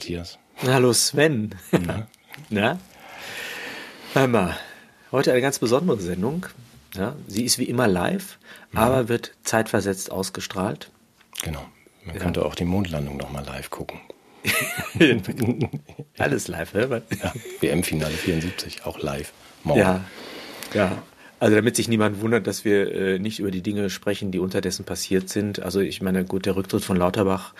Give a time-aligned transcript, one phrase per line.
[0.00, 0.38] Hallo Matthias.
[0.62, 1.54] Hallo Sven.
[1.72, 2.06] Na?
[2.48, 2.78] Na?
[4.14, 4.56] Hör mal,
[5.12, 6.46] heute eine ganz besondere Sendung.
[6.94, 8.38] Ja, sie ist wie immer live,
[8.72, 8.80] ja.
[8.80, 10.90] aber wird zeitversetzt ausgestrahlt.
[11.42, 11.66] Genau.
[12.06, 12.22] Man ja.
[12.22, 14.00] könnte auch die Mondlandung nochmal live gucken.
[16.18, 17.02] Alles live, ne?
[17.22, 19.34] Ja, WM-Finale 74, auch live.
[19.64, 19.80] Morgen.
[19.80, 20.04] Ja,
[20.72, 21.02] ja.
[21.40, 24.86] Also damit sich niemand wundert, dass wir äh, nicht über die Dinge sprechen, die unterdessen
[24.86, 25.60] passiert sind.
[25.60, 27.52] Also ich meine, gut, der Rücktritt von Lauterbach,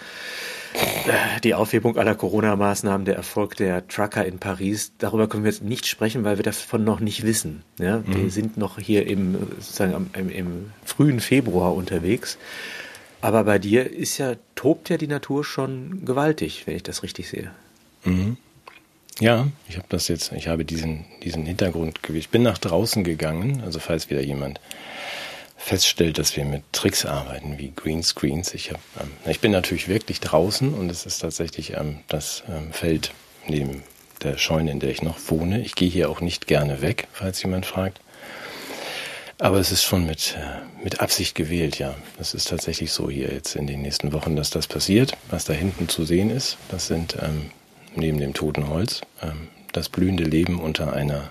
[1.44, 5.86] die Aufhebung aller Corona-Maßnahmen, der Erfolg der Trucker in Paris, darüber können wir jetzt nicht
[5.86, 7.62] sprechen, weil wir davon noch nicht wissen.
[7.78, 7.98] Ja?
[7.98, 8.04] Mhm.
[8.14, 12.38] Wir sind noch hier im, sozusagen im, im frühen Februar unterwegs.
[13.20, 17.28] Aber bei dir ist ja, tobt ja die Natur schon gewaltig, wenn ich das richtig
[17.28, 17.50] sehe.
[18.04, 18.36] Mhm.
[19.18, 23.60] Ja, ich habe das jetzt, ich habe diesen, diesen Hintergrund, ich bin nach draußen gegangen,
[23.62, 24.60] also falls wieder jemand
[25.60, 28.54] feststellt, dass wir mit Tricks arbeiten, wie Greenscreens.
[28.54, 32.72] Ich, hab, ähm, ich bin natürlich wirklich draußen und es ist tatsächlich ähm, das ähm,
[32.72, 33.12] Feld
[33.46, 33.82] neben
[34.22, 35.60] der Scheune, in der ich noch wohne.
[35.60, 38.00] Ich gehe hier auch nicht gerne weg, falls jemand fragt.
[39.38, 41.94] Aber es ist schon mit, äh, mit Absicht gewählt, ja.
[42.18, 45.12] Das ist tatsächlich so hier jetzt in den nächsten Wochen, dass das passiert.
[45.30, 47.50] Was da hinten zu sehen ist, das sind ähm,
[47.94, 51.30] neben dem toten Holz, ähm, das blühende Leben unter einer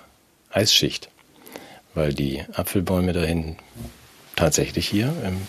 [0.50, 1.08] Eisschicht,
[1.94, 3.56] weil die Apfelbäume dahin
[4.36, 5.46] tatsächlich hier, ähm,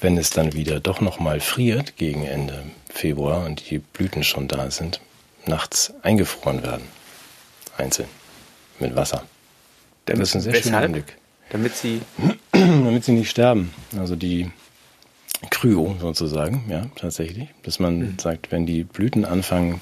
[0.00, 4.70] wenn es dann wieder doch nochmal friert gegen Ende Februar und die Blüten schon da
[4.70, 5.00] sind,
[5.46, 6.86] nachts eingefroren werden.
[7.76, 8.08] Einzeln.
[8.78, 9.24] Mit Wasser.
[10.06, 11.16] Damit, das ist ein sehr schöner Blick.
[11.50, 12.00] Damit sie.
[12.52, 13.72] Damit sie nicht sterben.
[13.96, 14.50] Also die
[15.50, 17.48] Kryo sozusagen, ja, tatsächlich.
[17.62, 18.18] Dass man mhm.
[18.18, 19.80] sagt, wenn die Blüten anfangen,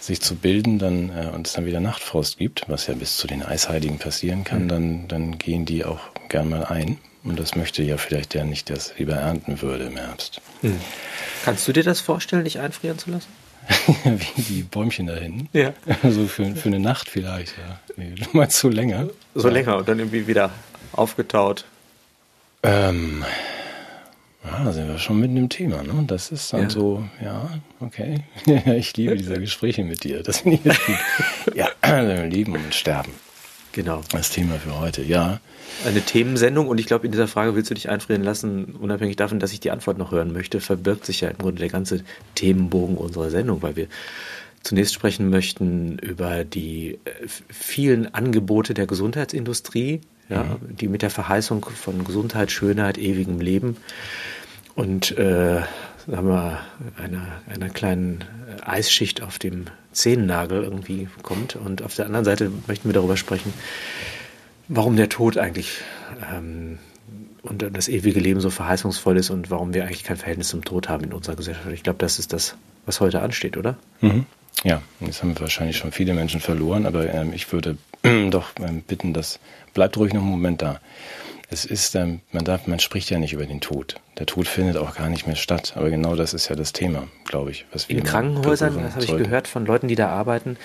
[0.00, 3.26] sich zu bilden dann äh, und es dann wieder Nachtfrost gibt, was ja bis zu
[3.26, 4.68] den Eisheiligen passieren kann, mhm.
[4.68, 6.98] dann, dann gehen die auch gern mal ein.
[7.22, 10.40] Und das möchte ja vielleicht der nicht, der es lieber ernten würde im Herbst.
[10.62, 10.80] Mhm.
[11.44, 13.28] Kannst du dir das vorstellen, dich einfrieren zu lassen?
[14.04, 15.48] Wie die Bäumchen da hinten.
[15.52, 15.74] Ja.
[16.10, 17.78] So für, für eine Nacht vielleicht, ja.
[17.96, 19.08] Nee, meinst so länger.
[19.34, 20.50] So länger und dann irgendwie wieder
[20.92, 21.66] aufgetaut.
[22.62, 23.24] Ähm,
[24.44, 26.04] ja, da sind wir schon mitten im Thema, ne?
[26.06, 26.70] Das ist dann ja.
[26.70, 28.24] so, ja, okay.
[28.76, 30.22] ich liebe diese Gespräche mit dir.
[30.22, 30.96] Das finde ich jetzt gut.
[31.54, 31.68] ja,
[32.24, 33.12] Leben und Sterben.
[33.72, 34.00] Genau.
[34.10, 35.40] Das Thema für heute, ja.
[35.86, 39.38] Eine Themensendung und ich glaube, in dieser Frage willst du dich einfrieren lassen, unabhängig davon,
[39.38, 42.02] dass ich die Antwort noch hören möchte, verbirgt sich ja im Grunde der ganze
[42.34, 43.86] Themenbogen unserer Sendung, weil wir
[44.62, 50.00] zunächst sprechen möchten über die äh, vielen Angebote der Gesundheitsindustrie,
[50.30, 50.76] ja, mhm.
[50.76, 53.76] die mit der Verheißung von Gesundheit, Schönheit, ewigem Leben
[54.74, 55.60] und äh,
[56.10, 56.60] haben wir
[56.96, 58.24] einer, einer kleinen
[58.64, 61.56] Eisschicht auf dem Zehennagel irgendwie kommt.
[61.56, 63.52] Und auf der anderen Seite möchten wir darüber sprechen,
[64.68, 65.80] warum der Tod eigentlich
[66.32, 66.78] ähm,
[67.42, 70.88] und das ewige Leben so verheißungsvoll ist und warum wir eigentlich kein Verhältnis zum Tod
[70.88, 71.68] haben in unserer Gesellschaft.
[71.72, 72.56] Ich glaube, das ist das,
[72.86, 73.76] was heute ansteht, oder?
[74.00, 74.26] Mhm.
[74.64, 77.78] Ja, jetzt haben wir wahrscheinlich schon viele Menschen verloren, aber ähm, ich würde
[78.30, 79.40] doch ähm, bitten, dass
[79.72, 80.80] bleibt ruhig noch einen Moment da.
[81.52, 83.96] Es ist, ähm, man darf, man spricht ja nicht über den Tod.
[84.18, 85.72] Der Tod findet auch gar nicht mehr statt.
[85.76, 87.66] Aber genau das ist ja das Thema, glaube ich.
[87.72, 90.56] Was wir In Krankenhäusern, das habe ich gehört von Leuten, die da arbeiten.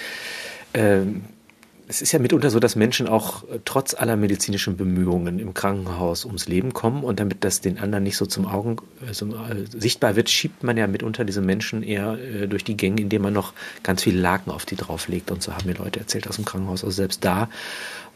[1.88, 6.26] Es ist ja mitunter so, dass Menschen auch äh, trotz aller medizinischen Bemühungen im Krankenhaus
[6.26, 10.16] ums Leben kommen und damit das den anderen nicht so zum Augen also, äh, sichtbar
[10.16, 13.54] wird, schiebt man ja mitunter diese Menschen eher äh, durch die Gänge, indem man noch
[13.84, 15.30] ganz viele Laken auf die drauflegt.
[15.30, 16.84] Und so haben mir Leute erzählt aus dem Krankenhaus.
[16.84, 17.50] Also selbst da,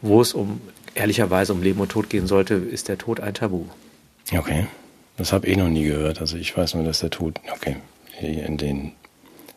[0.02, 0.60] wo es um
[0.94, 3.66] ehrlicherweise um Leben und Tod gehen sollte, ist der Tod ein Tabu.
[4.32, 4.66] Okay,
[5.16, 6.20] das habe ich noch nie gehört.
[6.20, 7.76] Also ich weiß nur, dass der Tod, okay,
[8.20, 8.92] in den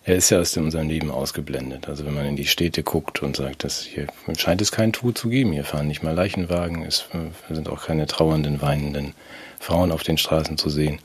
[0.05, 1.87] er ist ja aus unserem Leben ausgeblendet.
[1.87, 5.17] Also wenn man in die Städte guckt und sagt, dass hier scheint es keinen Tod
[5.17, 5.53] zu geben.
[5.53, 7.05] Hier fahren nicht mal Leichenwagen, es
[7.49, 9.13] sind auch keine trauernden, weinenden
[9.59, 10.99] Frauen auf den Straßen zu sehen.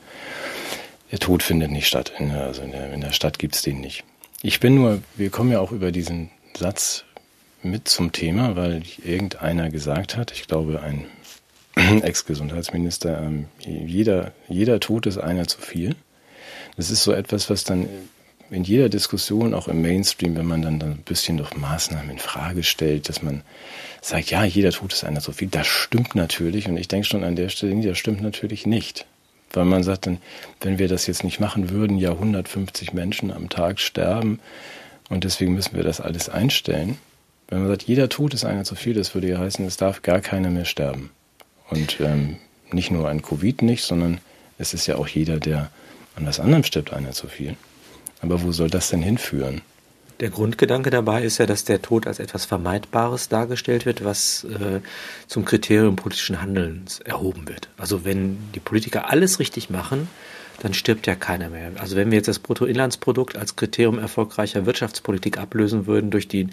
[1.11, 2.11] Der Tod findet nicht statt.
[2.19, 4.03] Also in der, Stadt gibt's den nicht.
[4.41, 7.05] Ich bin nur, wir kommen ja auch über diesen Satz
[7.63, 11.05] mit zum Thema, weil irgendeiner gesagt hat, ich glaube ein
[12.03, 15.95] Ex-Gesundheitsminister, ähm, jeder, jeder Tod ist einer zu viel.
[16.75, 17.87] Das ist so etwas, was dann
[18.51, 22.19] in jeder Diskussion, auch im Mainstream, wenn man dann, dann ein bisschen durch Maßnahmen in
[22.19, 23.43] Frage stellt, dass man
[24.01, 25.49] sagt, ja, jeder Tod ist einer zu viel.
[25.49, 26.67] Das stimmt natürlich.
[26.67, 29.05] Und ich denke schon an der Stelle, das stimmt natürlich nicht.
[29.51, 30.19] Weil man sagt dann,
[30.61, 34.39] wenn wir das jetzt nicht machen würden, ja 150 Menschen am Tag sterben
[35.09, 36.97] und deswegen müssen wir das alles einstellen.
[37.47, 40.03] Wenn man sagt, jeder Tod ist einer zu viel, das würde ja heißen, es darf
[40.03, 41.09] gar keiner mehr sterben.
[41.69, 42.37] Und ähm,
[42.71, 44.21] nicht nur an Covid nicht, sondern
[44.59, 45.71] es ist ja auch jeder, der
[46.15, 47.55] an was anderem stirbt, einer zu viel.
[48.21, 49.61] Aber wo soll das denn hinführen?
[50.19, 54.81] Der Grundgedanke dabei ist ja, dass der Tod als etwas Vermeidbares dargestellt wird, was äh,
[55.27, 57.69] zum Kriterium politischen Handelns erhoben wird.
[57.77, 60.09] Also wenn die Politiker alles richtig machen,
[60.61, 61.71] dann stirbt ja keiner mehr.
[61.79, 66.49] Also wenn wir jetzt das Bruttoinlandsprodukt als Kriterium erfolgreicher Wirtschaftspolitik ablösen würden durch die,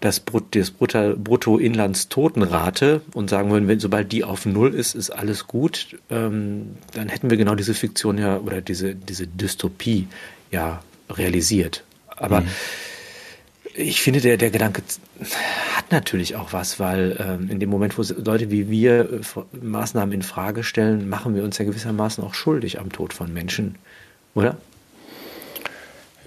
[0.00, 0.20] das,
[0.50, 6.78] das Bruttoinlandstotenrate und sagen würden, wenn, sobald die auf Null ist, ist alles gut, ähm,
[6.92, 10.08] dann hätten wir genau diese Fiktion ja oder diese, diese Dystopie
[10.50, 11.84] ja realisiert.
[12.16, 12.48] Aber mhm
[13.76, 14.82] ich finde, der, der Gedanke
[15.74, 20.12] hat natürlich auch was, weil ähm, in dem Moment, wo Leute wie wir äh, Maßnahmen
[20.12, 23.76] in Frage stellen, machen wir uns ja gewissermaßen auch schuldig am Tod von Menschen,
[24.34, 24.56] oder?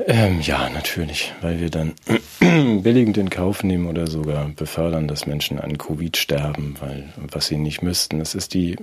[0.05, 1.93] Ähm, ja, natürlich, weil wir dann
[2.39, 7.57] billigend in Kauf nehmen oder sogar befördern, dass Menschen an Covid sterben, weil was sie
[7.57, 8.19] nicht müssten.
[8.19, 8.77] Das ist die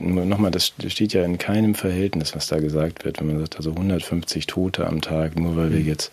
[0.00, 3.70] nochmal, das steht ja in keinem Verhältnis, was da gesagt wird, wenn man sagt, also
[3.70, 5.86] 150 Tote am Tag, nur weil wir mhm.
[5.86, 6.10] jetzt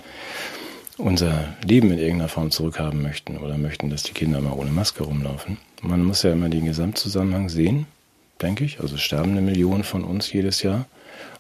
[0.98, 5.04] unser Leben in irgendeiner Form zurückhaben möchten oder möchten, dass die Kinder mal ohne Maske
[5.04, 5.58] rumlaufen.
[5.82, 7.86] Man muss ja immer den Gesamtzusammenhang sehen,
[8.42, 8.82] denke ich.
[8.82, 10.86] Also sterben eine Million von uns jedes Jahr.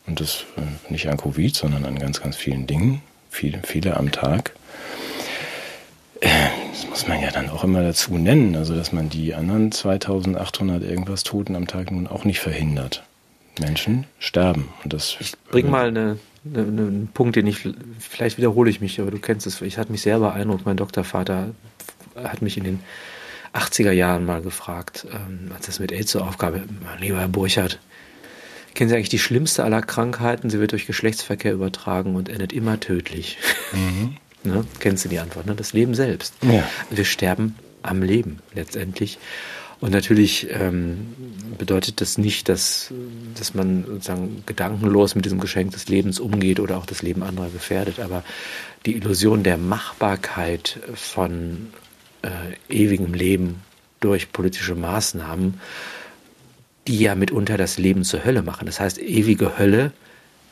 [0.07, 3.01] Und das äh, nicht an Covid, sondern an ganz, ganz vielen Dingen.
[3.29, 4.53] Viele, viele am Tag.
[6.21, 8.55] Das muss man ja dann auch immer dazu nennen.
[8.55, 13.03] Also, dass man die anderen 2800 irgendwas Toten am Tag nun auch nicht verhindert.
[13.59, 14.69] Menschen sterben.
[14.83, 17.67] Und das ich bring mal eine ein Punkt, den ich,
[17.99, 21.49] vielleicht wiederhole ich mich, aber du kennst es, ich hatte mich sehr beeindruckt, mein Doktorvater
[22.15, 22.79] hat mich in den
[23.53, 26.63] 80er Jahren mal gefragt, ähm, als das mit AIDS zur Aufgabe,
[26.99, 27.79] lieber Herr Burchardt,
[28.73, 30.49] kennen Sie eigentlich die schlimmste aller Krankheiten?
[30.49, 33.37] Sie wird durch Geschlechtsverkehr übertragen und endet immer tödlich.
[33.73, 34.15] Mhm.
[34.43, 34.65] ne?
[34.79, 35.45] Kennst du die Antwort?
[35.45, 35.55] Ne?
[35.55, 36.33] Das Leben selbst.
[36.41, 36.63] Ja.
[36.89, 39.17] Wir sterben am Leben letztendlich.
[39.81, 41.13] Und natürlich ähm,
[41.57, 42.93] bedeutet das nicht, dass,
[43.37, 47.49] dass man sozusagen gedankenlos mit diesem Geschenk des Lebens umgeht oder auch das Leben anderer
[47.49, 47.99] gefährdet.
[47.99, 48.23] Aber
[48.85, 51.69] die Illusion der Machbarkeit von
[52.23, 53.61] äh, ewigem Leben
[54.01, 55.61] durch politische Maßnahmen,
[56.87, 58.65] die ja mitunter das Leben zur Hölle machen.
[58.65, 59.93] Das heißt, ewige Hölle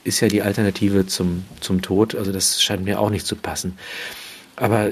[0.08, 2.16] ist ja die Alternative zum, zum Tod.
[2.16, 3.78] Also das scheint mir auch nicht zu passen.
[4.56, 4.90] Aber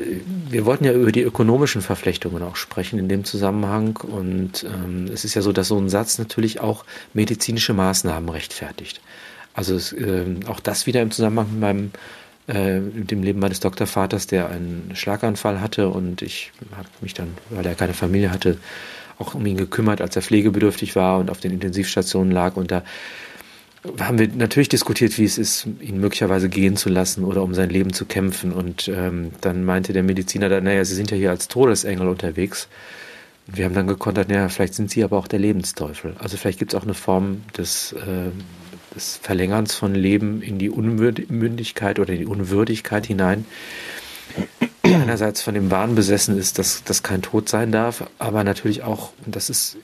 [0.49, 3.97] wir wollten ja über die ökonomischen Verflechtungen auch sprechen in dem Zusammenhang.
[3.97, 9.01] Und ähm, es ist ja so, dass so ein Satz natürlich auch medizinische Maßnahmen rechtfertigt.
[9.55, 11.91] Also es, äh, auch das wieder im Zusammenhang mit meinem
[12.47, 17.29] äh, mit dem Leben meines Doktorvaters, der einen Schlaganfall hatte und ich habe mich dann,
[17.49, 18.59] weil er keine Familie hatte,
[19.17, 22.83] auch um ihn gekümmert, als er pflegebedürftig war und auf den Intensivstationen lag und da
[23.99, 27.69] haben wir natürlich diskutiert, wie es ist, ihn möglicherweise gehen zu lassen oder um sein
[27.69, 28.51] Leben zu kämpfen.
[28.51, 32.67] Und ähm, dann meinte der Mediziner, dann, naja, Sie sind ja hier als Todesengel unterwegs.
[33.47, 36.15] Und wir haben dann gekontert, naja, vielleicht sind Sie aber auch der Lebensteufel.
[36.19, 38.31] Also vielleicht gibt es auch eine Form des, äh,
[38.95, 43.45] des Verlängerns von Leben in die Unmündigkeit oder in die Unwürdigkeit hinein.
[44.83, 49.13] Einerseits von dem Wahn besessen ist, dass das kein Tod sein darf, aber natürlich auch,
[49.25, 49.77] und das ist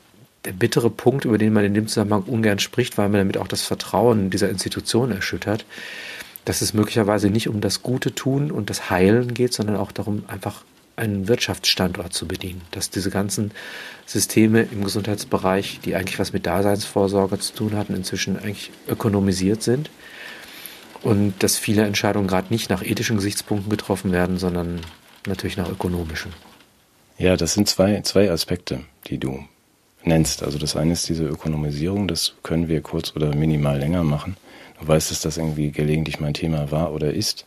[0.45, 3.47] der bittere Punkt, über den man in dem Zusammenhang ungern spricht, weil man damit auch
[3.47, 5.65] das Vertrauen dieser Institution erschüttert,
[6.45, 10.23] dass es möglicherweise nicht um das Gute tun und das Heilen geht, sondern auch darum,
[10.27, 10.63] einfach
[10.95, 12.61] einen Wirtschaftsstandort zu bedienen.
[12.71, 13.51] Dass diese ganzen
[14.05, 19.89] Systeme im Gesundheitsbereich, die eigentlich was mit Daseinsvorsorge zu tun hatten, inzwischen eigentlich ökonomisiert sind.
[21.01, 24.81] Und dass viele Entscheidungen gerade nicht nach ethischen Gesichtspunkten getroffen werden, sondern
[25.25, 26.31] natürlich nach ökonomischen.
[27.17, 29.43] Ja, das sind zwei, zwei Aspekte, die du
[30.03, 30.43] nennst.
[30.43, 34.38] Also das eine ist diese Ökonomisierung, das können wir kurz oder minimal länger machen.
[34.79, 37.46] Du weißt, dass das irgendwie gelegentlich mein Thema war oder ist.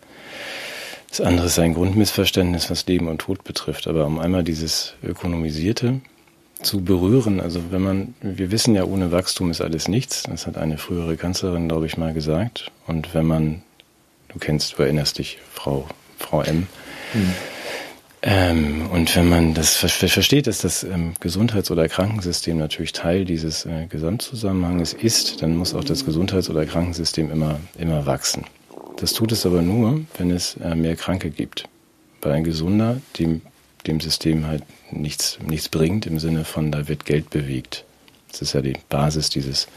[1.08, 3.87] Das andere ist ein Grundmissverständnis, was Leben und Tod betrifft.
[3.87, 6.00] Aber um einmal dieses Ökonomisierte
[6.62, 10.25] zu berühren, also wenn man, wir wissen ja, ohne Wachstum ist alles nichts.
[10.25, 12.70] Das hat eine frühere Kanzlerin, glaube ich, mal gesagt.
[12.87, 13.62] Und wenn man,
[14.28, 15.87] du kennst, du erinnerst dich, Frau,
[16.18, 16.66] Frau M.
[17.12, 17.34] Hm
[18.26, 23.66] ähm, und wenn man das versteht, dass das ähm, Gesundheits- oder Krankensystem natürlich Teil dieses
[23.66, 28.47] äh, Gesamtzusammenhanges ist, dann muss auch das Gesundheits- oder Krankensystem immer, immer wachsen.
[28.97, 31.69] Das tut es aber nur, wenn es äh, mehr Kranke gibt.
[32.23, 33.43] Weil ein Gesunder dem,
[33.87, 37.85] dem System halt nichts, nichts bringt im Sinne von, da wird Geld bewegt.
[38.33, 39.69] Das ist ja die Basis dieses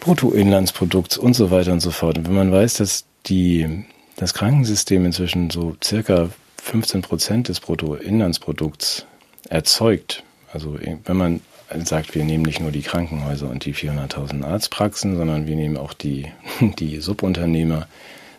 [0.00, 2.18] Bruttoinlandsprodukts und so weiter und so fort.
[2.18, 6.28] Und wenn man weiß, dass die, das Krankensystem inzwischen so circa
[6.64, 9.06] 15 Prozent des Bruttoinlandsprodukts
[9.50, 11.40] erzeugt, also wenn man
[11.84, 15.92] sagt, wir nehmen nicht nur die Krankenhäuser und die 400.000 Arztpraxen, sondern wir nehmen auch
[15.92, 16.26] die,
[16.78, 17.86] die Subunternehmer,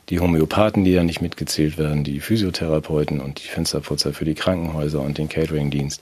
[0.10, 5.01] die Homöopathen, die ja nicht mitgezählt werden, die Physiotherapeuten und die Fensterputzer für die Krankenhäuser
[5.01, 6.01] und den Cateringdienst,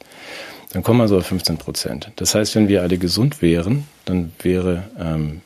[0.72, 2.12] dann kommen wir so auf 15 Prozent.
[2.16, 5.42] Das heißt, wenn wir alle gesund wären, dann wäre, ähm,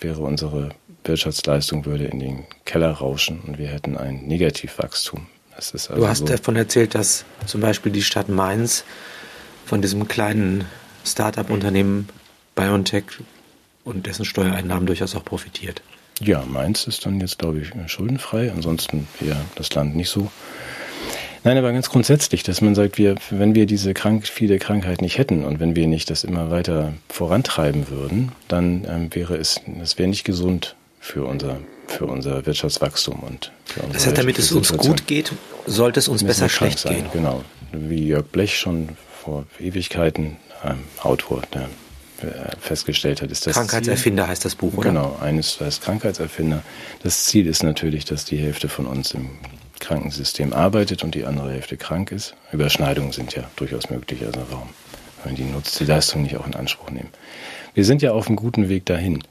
[0.00, 0.70] wäre unsere
[1.04, 5.26] Wirtschaftsleistung würde in den Keller rauschen und wir hätten ein Negativwachstum.
[5.56, 8.84] Also du hast so davon erzählt, dass zum Beispiel die Stadt Mainz
[9.64, 10.64] von diesem kleinen
[11.04, 12.08] Start-up-Unternehmen
[12.54, 13.04] BioNTech
[13.84, 15.82] und dessen Steuereinnahmen durchaus auch profitiert.
[16.20, 18.50] Ja, meins ist dann jetzt, glaube ich, schuldenfrei.
[18.50, 20.30] Ansonsten wäre das Land nicht so.
[21.44, 25.16] Nein, aber ganz grundsätzlich, dass man sagt, wir, wenn wir diese krank, viele Krankheit nicht
[25.16, 29.96] hätten und wenn wir nicht das immer weiter vorantreiben würden, dann ähm, wäre es, es
[29.96, 31.58] wäre nicht gesund für unser,
[31.88, 35.32] für unser Wirtschaftswachstum und für unsere Das heißt, damit es uns gut geht,
[35.66, 36.94] sollte es uns besser schlecht sein.
[36.94, 37.06] gehen.
[37.12, 37.44] Genau.
[37.72, 38.90] Wie Jörg Blech schon
[39.22, 41.68] vor Ewigkeiten, ähm, Autor, der
[42.22, 44.88] äh, festgestellt hat, ist das Krankheitserfinder Ziel, heißt das Buch, oder?
[44.88, 46.62] Genau, eines heißt Krankheitserfinder.
[47.02, 49.28] Das Ziel ist natürlich, dass die Hälfte von uns im
[49.80, 52.34] Krankensystem arbeitet und die andere Hälfte krank ist.
[52.52, 54.70] Überschneidungen sind ja durchaus möglich, also warum,
[55.24, 57.10] wenn die nutzt, die Leistung nicht auch in Anspruch nehmen.
[57.74, 59.22] Wir sind ja auf einem guten Weg dahin.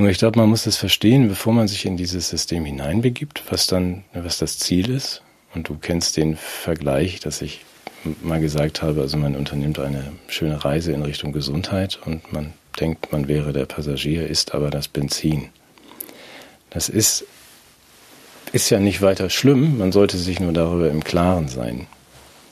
[0.00, 3.66] Nur ich glaube, man muss das verstehen, bevor man sich in dieses System hineinbegibt, was
[3.66, 5.20] dann, was das Ziel ist.
[5.54, 7.60] Und du kennst den Vergleich, dass ich
[8.22, 13.12] mal gesagt habe, also man unternimmt eine schöne Reise in Richtung Gesundheit und man denkt,
[13.12, 15.50] man wäre der Passagier, ist aber das Benzin.
[16.70, 17.26] Das ist,
[18.52, 21.88] ist ja nicht weiter schlimm, man sollte sich nur darüber im Klaren sein,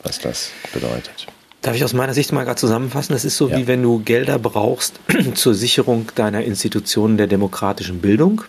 [0.03, 1.29] was das bedeutet.
[1.63, 3.13] Darf ich aus meiner Sicht mal gerade zusammenfassen?
[3.13, 3.57] Das ist so, ja.
[3.57, 5.01] wie wenn du Gelder brauchst
[5.35, 8.43] zur Sicherung deiner Institutionen der demokratischen Bildung.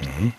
[0.00, 0.32] Mhm.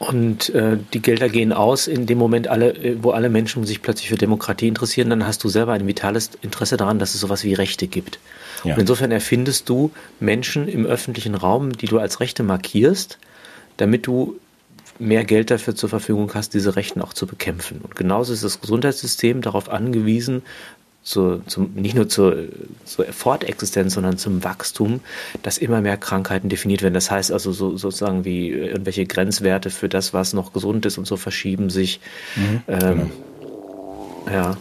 [0.00, 3.82] Und äh, die Gelder gehen aus in dem Moment, alle, äh, wo alle Menschen sich
[3.82, 7.44] plötzlich für Demokratie interessieren, dann hast du selber ein vitales Interesse daran, dass es sowas
[7.44, 8.18] wie Rechte gibt.
[8.64, 8.74] Ja.
[8.74, 13.18] Und insofern erfindest du Menschen im öffentlichen Raum, die du als Rechte markierst,
[13.76, 14.40] damit du
[14.98, 17.80] mehr Geld dafür zur Verfügung hast, diese Rechten auch zu bekämpfen.
[17.82, 20.42] Und genauso ist das Gesundheitssystem darauf angewiesen,
[21.02, 22.36] zur, zum, nicht nur zur,
[22.84, 25.00] zur Fortexistenz, sondern zum Wachstum,
[25.42, 26.94] dass immer mehr Krankheiten definiert werden.
[26.94, 31.06] Das heißt also so, sozusagen wie irgendwelche Grenzwerte für das, was noch gesund ist und
[31.06, 32.00] so verschieben sich.
[32.36, 33.10] Mhm, ähm, genau.
[34.30, 34.56] Ja.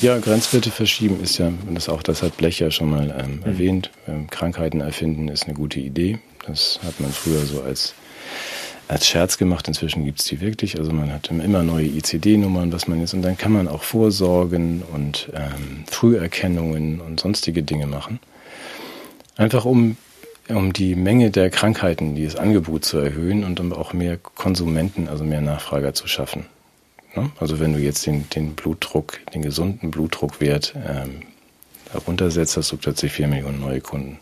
[0.00, 3.36] Ja, Grenzwerte verschieben ist ja, und das auch, das hat Blech ja schon mal ähm,
[3.36, 3.42] mhm.
[3.42, 6.20] erwähnt, ähm, Krankheiten erfinden ist eine gute Idee.
[6.46, 7.94] Das hat man früher so als
[8.88, 9.68] als Scherz gemacht.
[9.68, 10.78] Inzwischen gibt es die wirklich.
[10.78, 14.82] Also man hat immer neue ICD-Nummern, was man jetzt, und dann kann man auch Vorsorgen
[14.82, 18.18] und ähm, Früherkennungen und sonstige Dinge machen.
[19.36, 19.96] Einfach um,
[20.48, 25.08] um die Menge der Krankheiten, die das Angebot zu erhöhen und um auch mehr Konsumenten,
[25.08, 26.46] also mehr Nachfrager zu schaffen.
[27.14, 27.30] Ne?
[27.38, 31.22] Also wenn du jetzt den, den Blutdruck, den gesunden Blutdruckwert ähm,
[32.06, 34.18] runtersetzt, hast du plötzlich vier Millionen neue Kunden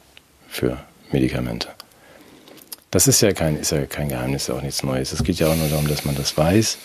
[0.49, 0.79] für
[1.13, 1.69] Medikamente.
[2.91, 5.13] Das ist ja kein, ist ja kein Geheimnis, auch nichts Neues.
[5.13, 6.79] Es geht ja auch nur darum, dass man das weiß.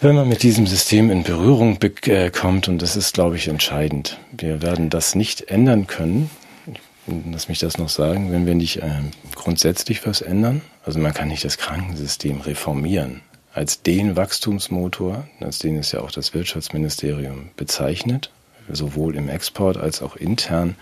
[0.00, 4.18] Wenn man mit diesem System in Berührung äh, kommt, und das ist, glaube ich, entscheidend.
[4.32, 6.28] Wir werden das nicht ändern können.
[7.30, 9.00] Lass mich das noch sagen, wenn wir nicht äh,
[9.34, 10.62] grundsätzlich was ändern.
[10.84, 13.20] Also man kann nicht das Krankensystem reformieren.
[13.54, 18.30] Als den Wachstumsmotor, als den ist ja auch das Wirtschaftsministerium bezeichnet,
[18.70, 20.76] sowohl im Export als auch intern.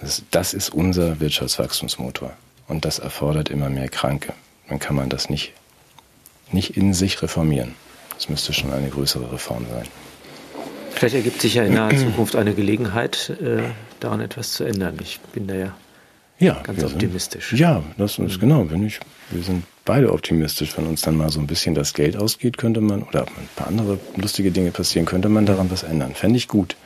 [0.00, 2.32] Das, das ist unser Wirtschaftswachstumsmotor.
[2.68, 4.32] Und das erfordert immer mehr Kranke.
[4.68, 5.52] Dann kann man das nicht,
[6.50, 7.74] nicht in sich reformieren.
[8.14, 9.86] Das müsste schon eine größere Reform sein.
[10.92, 13.62] Vielleicht ergibt sich ja in naher Zukunft eine Gelegenheit, äh,
[14.00, 14.96] daran etwas zu ändern.
[15.02, 15.76] Ich bin da ja,
[16.38, 17.50] ja ganz optimistisch.
[17.50, 18.70] Sind, ja, das ist genau.
[18.70, 20.76] Wenn ich, wir sind beide optimistisch.
[20.76, 23.66] Wenn uns dann mal so ein bisschen das Geld ausgeht, könnte man, oder ein paar
[23.66, 26.14] andere lustige Dinge passieren, könnte man daran was ändern.
[26.14, 26.76] Fände ich gut.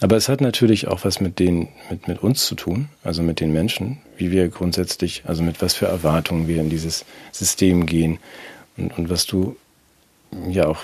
[0.00, 3.40] Aber es hat natürlich auch was mit den, mit, mit uns zu tun, also mit
[3.40, 8.18] den Menschen, wie wir grundsätzlich, also mit was für Erwartungen wir in dieses System gehen.
[8.76, 9.56] Und, und was du
[10.50, 10.80] ja auch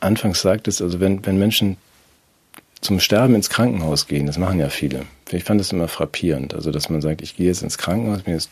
[0.00, 1.76] anfangs sagtest, also wenn, wenn Menschen
[2.80, 5.04] zum Sterben ins Krankenhaus gehen, das machen ja viele.
[5.30, 8.34] Ich fand das immer frappierend, also dass man sagt, ich gehe jetzt ins Krankenhaus, bin
[8.34, 8.50] jetzt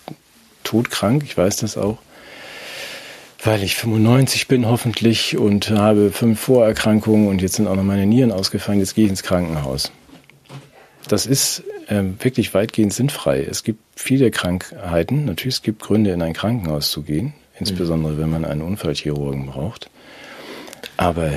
[0.65, 1.99] todkrank, ich weiß das auch,
[3.43, 8.07] weil ich 95 bin hoffentlich und habe fünf Vorerkrankungen und jetzt sind auch noch meine
[8.07, 9.93] Nieren ausgefallen, jetzt gehe ich ins Krankenhaus.
[11.09, 13.43] Das ist äh, wirklich weitgehend sinnfrei.
[13.43, 15.25] Es gibt viele Krankheiten.
[15.25, 18.19] Natürlich, es gibt Gründe, in ein Krankenhaus zu gehen, insbesondere mhm.
[18.19, 19.91] wenn man einen Unfallchirurgen braucht.
[20.97, 21.33] Aber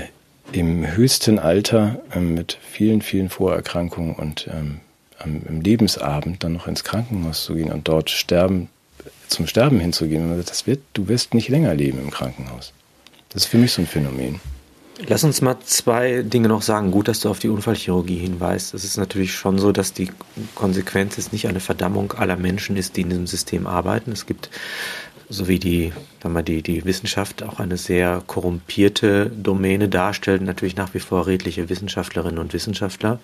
[0.52, 4.82] im höchsten Alter äh, mit vielen, vielen Vorerkrankungen und ähm,
[5.24, 8.70] im Lebensabend dann noch ins Krankenhaus zu gehen und dort sterben
[9.28, 10.44] zum Sterben hinzugehen.
[10.46, 12.74] Das wird, du wirst nicht länger leben im Krankenhaus.
[13.30, 14.40] Das ist für mich so ein Phänomen.
[15.08, 16.92] Lass uns mal zwei Dinge noch sagen.
[16.92, 18.74] Gut, dass du auf die Unfallchirurgie hinweist.
[18.74, 20.12] Es ist natürlich schon so, dass die
[20.56, 24.12] Konsequenz jetzt nicht eine Verdammung aller Menschen ist, die in diesem System arbeiten.
[24.12, 24.50] Es gibt
[25.32, 30.76] so wie die, wenn man die, die Wissenschaft auch eine sehr korrumpierte Domäne darstellt, natürlich
[30.76, 33.20] nach wie vor redliche Wissenschaftlerinnen und Wissenschaftler.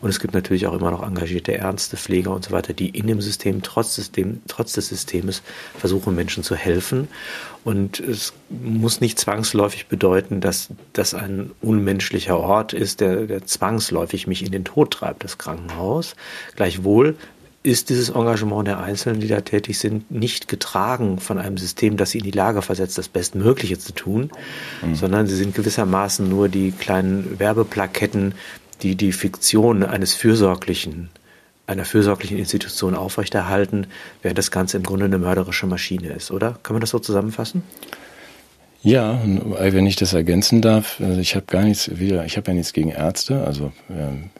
[0.00, 3.06] Und es gibt natürlich auch immer noch engagierte Ärzte, Pfleger und so weiter, die in
[3.06, 5.42] dem System, trotz des, dem, trotz des Systems,
[5.78, 7.06] versuchen, Menschen zu helfen.
[7.64, 14.26] Und es muss nicht zwangsläufig bedeuten, dass das ein unmenschlicher Ort ist, der, der zwangsläufig
[14.26, 16.16] mich in den Tod treibt, das Krankenhaus.
[16.56, 17.16] Gleichwohl
[17.62, 22.10] ist dieses Engagement der Einzelnen, die da tätig sind, nicht getragen von einem System, das
[22.10, 24.30] sie in die Lage versetzt, das Bestmögliche zu tun,
[24.82, 24.94] mhm.
[24.96, 28.34] sondern sie sind gewissermaßen nur die kleinen Werbeplaketten,
[28.82, 31.10] die die Fiktion eines fürsorglichen,
[31.68, 33.86] einer fürsorglichen Institution aufrechterhalten,
[34.22, 36.58] während das Ganze im Grunde eine mörderische Maschine ist, oder?
[36.64, 37.62] Kann man das so zusammenfassen?
[38.82, 42.54] Ja, wenn ich das ergänzen darf, also ich habe gar nichts wieder, ich habe ja
[42.54, 44.30] nichts gegen Ärzte, also ähm,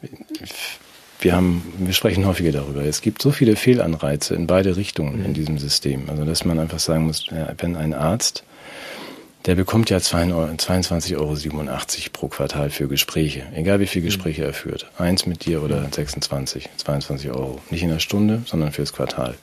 [1.22, 2.84] wir haben, wir sprechen häufiger darüber.
[2.84, 5.24] Es gibt so viele Fehlanreize in beide Richtungen mhm.
[5.26, 6.08] in diesem System.
[6.08, 7.26] Also, dass man einfach sagen muss,
[7.58, 8.44] wenn ein Arzt,
[9.46, 11.36] der bekommt ja 22,87 Euro
[12.12, 13.44] pro Quartal für Gespräche.
[13.54, 14.06] Egal wie viele mhm.
[14.06, 14.90] Gespräche er führt.
[14.98, 17.60] Eins mit dir oder 26, 22 Euro.
[17.70, 19.34] Nicht in der Stunde, sondern fürs Quartal.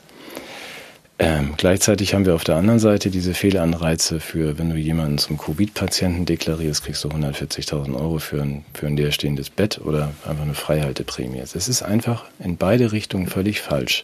[1.22, 5.38] Ähm, gleichzeitig haben wir auf der anderen Seite diese Fehlanreize für, wenn du jemanden zum
[5.38, 10.54] Covid-Patienten deklarierst, kriegst du 140.000 Euro für ein, für ein leerstehendes Bett oder einfach eine
[10.54, 11.40] Freihalteprämie.
[11.40, 14.04] Es ist einfach in beide Richtungen völlig falsch.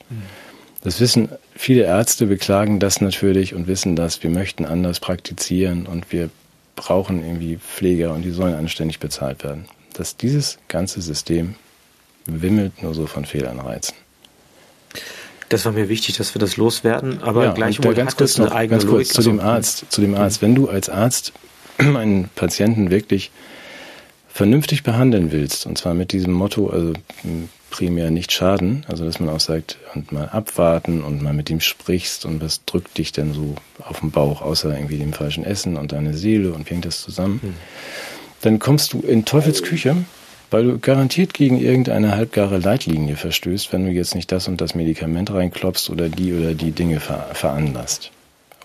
[0.84, 6.12] Das wissen viele Ärzte, beklagen das natürlich und wissen das, wir möchten anders praktizieren und
[6.12, 6.30] wir
[6.76, 9.66] brauchen irgendwie Pfleger und die sollen anständig bezahlt werden.
[9.94, 11.56] Dass dieses ganze System
[12.26, 13.96] wimmelt nur so von Fehlanreizen.
[15.50, 18.50] Das war mir wichtig, dass wir das loswerden, aber ja, gleichwohl ganz hat kurz noch,
[18.50, 19.08] ganz kurz Logik.
[19.08, 20.16] Zu dem also, Arzt, zu dem.
[20.16, 20.42] Arzt.
[20.42, 21.34] Wenn du als Arzt
[21.78, 23.32] einen Patienten wirklich
[24.28, 26.94] vernünftig behandeln willst, und zwar mit diesem Motto, also
[27.70, 31.60] primär nicht schaden, also dass man auch sagt, und mal abwarten und mal mit ihm
[31.60, 35.78] sprichst und was drückt dich denn so auf den Bauch, außer irgendwie dem falschen Essen
[35.78, 37.54] und deine Seele und wie hängt das zusammen, mhm.
[38.42, 39.96] dann kommst du in Teufels Küche
[40.52, 44.76] weil du garantiert gegen irgendeine halbgare Leitlinie verstößt, wenn du jetzt nicht das und das
[44.76, 48.12] Medikament reinklopfst oder die oder die Dinge ver veranlasst.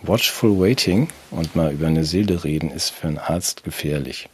[0.03, 4.29] Watchful Waiting und mal über eine Seele reden ist für einen Arzt gefährlich.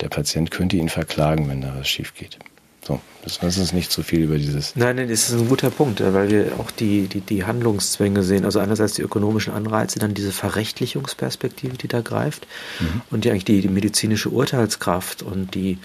[0.00, 2.38] Der Patient könnte ihn verklagen, wenn da was schief geht.
[2.86, 4.76] So, das ist uns nicht zu viel über dieses.
[4.76, 8.44] Nein, nein, das ist ein guter Punkt, weil wir auch die, die, die Handlungszwänge sehen.
[8.44, 12.46] Also einerseits die ökonomischen Anreize, dann diese Verrechtlichungsperspektive, die da greift
[12.78, 13.02] mhm.
[13.10, 15.78] und die eigentlich die, die medizinische Urteilskraft und die,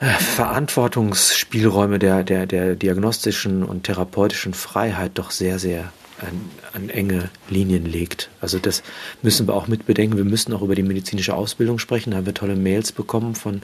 [0.00, 7.84] Verantwortungsspielräume der, der, der diagnostischen und therapeutischen Freiheit doch sehr, sehr an, an, enge Linien
[7.84, 8.30] legt.
[8.40, 8.82] Also das
[9.22, 10.16] müssen wir auch mit bedenken.
[10.16, 12.12] Wir müssen auch über die medizinische Ausbildung sprechen.
[12.12, 13.62] Da haben wir tolle Mails bekommen von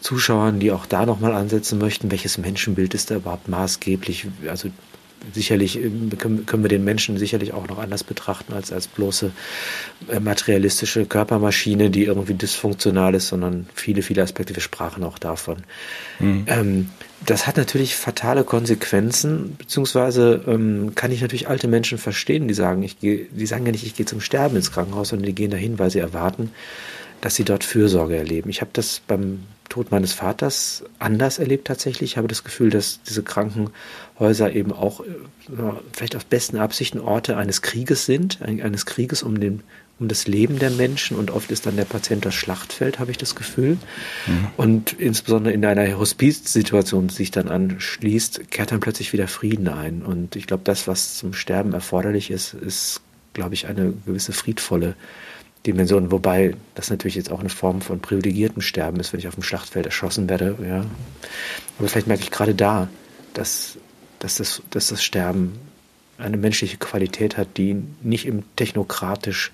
[0.00, 2.10] Zuschauern, die auch da nochmal ansetzen möchten.
[2.10, 4.26] Welches Menschenbild ist da überhaupt maßgeblich?
[4.48, 4.68] Also
[5.32, 9.32] sicherlich äh, können, können wir den Menschen sicherlich auch noch anders betrachten als als bloße
[10.08, 14.54] äh, materialistische Körpermaschine, die irgendwie dysfunktional ist, sondern viele, viele Aspekte.
[14.54, 15.58] Wir sprachen auch davon.
[16.18, 16.44] Mhm.
[16.46, 16.88] Ähm,
[17.26, 22.82] das hat natürlich fatale Konsequenzen, beziehungsweise ähm, kann ich natürlich alte Menschen verstehen, die sagen,
[22.82, 25.50] ich gehe, die sagen ja nicht, ich gehe zum Sterben ins Krankenhaus, sondern die gehen
[25.50, 26.50] dahin, weil sie erwarten,
[27.20, 28.50] dass sie dort Fürsorge erleben.
[28.50, 29.40] Ich habe das beim
[29.74, 32.12] Tod meines Vaters anders erlebt tatsächlich.
[32.12, 35.04] Ich habe das Gefühl, dass diese Krankenhäuser eben auch äh,
[35.92, 39.64] vielleicht aus besten Absichten Orte eines Krieges sind, eines Krieges um, den,
[39.98, 43.18] um das Leben der Menschen und oft ist dann der Patient das Schlachtfeld, habe ich
[43.18, 43.76] das Gefühl.
[44.28, 44.46] Mhm.
[44.56, 50.02] Und insbesondere in einer Hospizsituation, die sich dann anschließt, kehrt dann plötzlich wieder Frieden ein.
[50.02, 53.00] Und ich glaube, das, was zum Sterben erforderlich ist, ist,
[53.32, 54.94] glaube ich, eine gewisse friedvolle
[55.66, 59.34] Dimensionen, wobei das natürlich jetzt auch eine Form von privilegiertem Sterben ist, wenn ich auf
[59.34, 60.56] dem Schlachtfeld erschossen werde.
[60.62, 60.84] Ja.
[61.78, 62.88] Aber vielleicht merke ich gerade da,
[63.32, 63.78] dass,
[64.18, 65.58] dass, das, dass das Sterben
[66.18, 69.52] eine menschliche Qualität hat, die nicht im technokratisch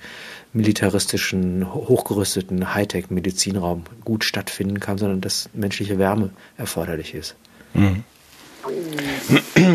[0.53, 7.37] militaristischen, hochgerüsteten Hightech-Medizinraum gut stattfinden kann, sondern dass menschliche Wärme erforderlich ist.
[7.75, 8.03] Mhm.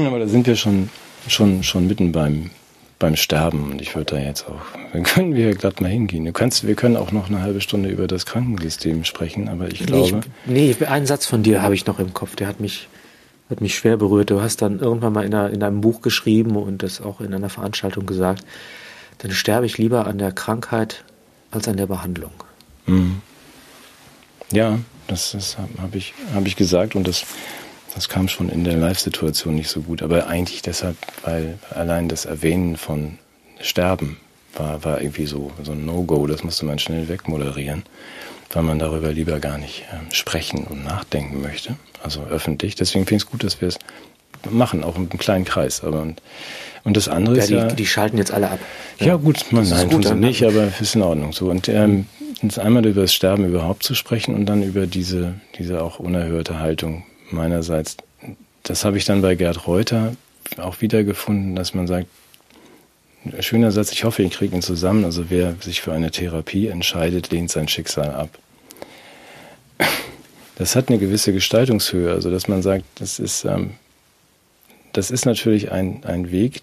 [0.06, 0.89] Aber da sind wir schon,
[1.28, 2.52] schon, schon mitten beim,
[3.00, 3.72] beim Sterben.
[3.72, 4.62] Und ich würde da jetzt auch,
[4.94, 6.26] dann können wir glatt mal hingehen.
[6.26, 9.86] Du kannst, wir können auch noch eine halbe Stunde über das Krankensystem sprechen, aber ich
[9.86, 10.22] glaube.
[10.46, 12.88] Nee, nee einen Satz von dir habe ich noch im Kopf, der hat mich,
[13.50, 14.30] hat mich schwer berührt.
[14.30, 17.34] Du hast dann irgendwann mal in, einer, in einem Buch geschrieben und das auch in
[17.34, 18.46] einer Veranstaltung gesagt,
[19.20, 21.04] dann sterbe ich lieber an der Krankheit
[21.52, 22.32] als an der Behandlung.
[22.86, 23.22] Mhm.
[24.52, 27.26] Ja, das, das habe ich, hab ich gesagt und das
[27.96, 32.26] das kam schon in der Live-Situation nicht so gut, aber eigentlich deshalb, weil allein das
[32.26, 33.18] Erwähnen von
[33.62, 34.18] Sterben
[34.54, 37.84] war, war irgendwie so, so ein No-Go, das musste man schnell wegmoderieren,
[38.52, 42.76] weil man darüber lieber gar nicht äh, sprechen und nachdenken möchte, also öffentlich.
[42.76, 43.80] Deswegen finde ich es gut, dass wir es
[44.50, 45.82] machen, auch im kleinen Kreis.
[45.82, 46.22] Aber und,
[46.84, 47.68] und das andere ja, ist die, ja.
[47.68, 48.60] Die schalten jetzt alle ab.
[49.00, 51.32] Ja, ja gut, man, nein, tun sie nicht, aber es ist in Ordnung.
[51.32, 52.08] So und ähm,
[52.58, 57.04] einmal über das Sterben überhaupt zu sprechen und dann über diese, diese auch unerhörte Haltung
[57.32, 57.98] meinerseits.
[58.64, 60.16] Das habe ich dann bei Gerd Reuter
[60.58, 62.08] auch wiedergefunden, dass man sagt,
[63.40, 65.06] schöner Satz, ich hoffe, ich kriege ihn zusammen.
[65.06, 68.30] Also wer sich für eine Therapie entscheidet, lehnt sein Schicksal ab.
[70.58, 73.72] Das hat eine gewisse Gestaltungshöhe, also dass man sagt, das ist, ähm,
[74.94, 76.62] das ist natürlich ein, ein Weg,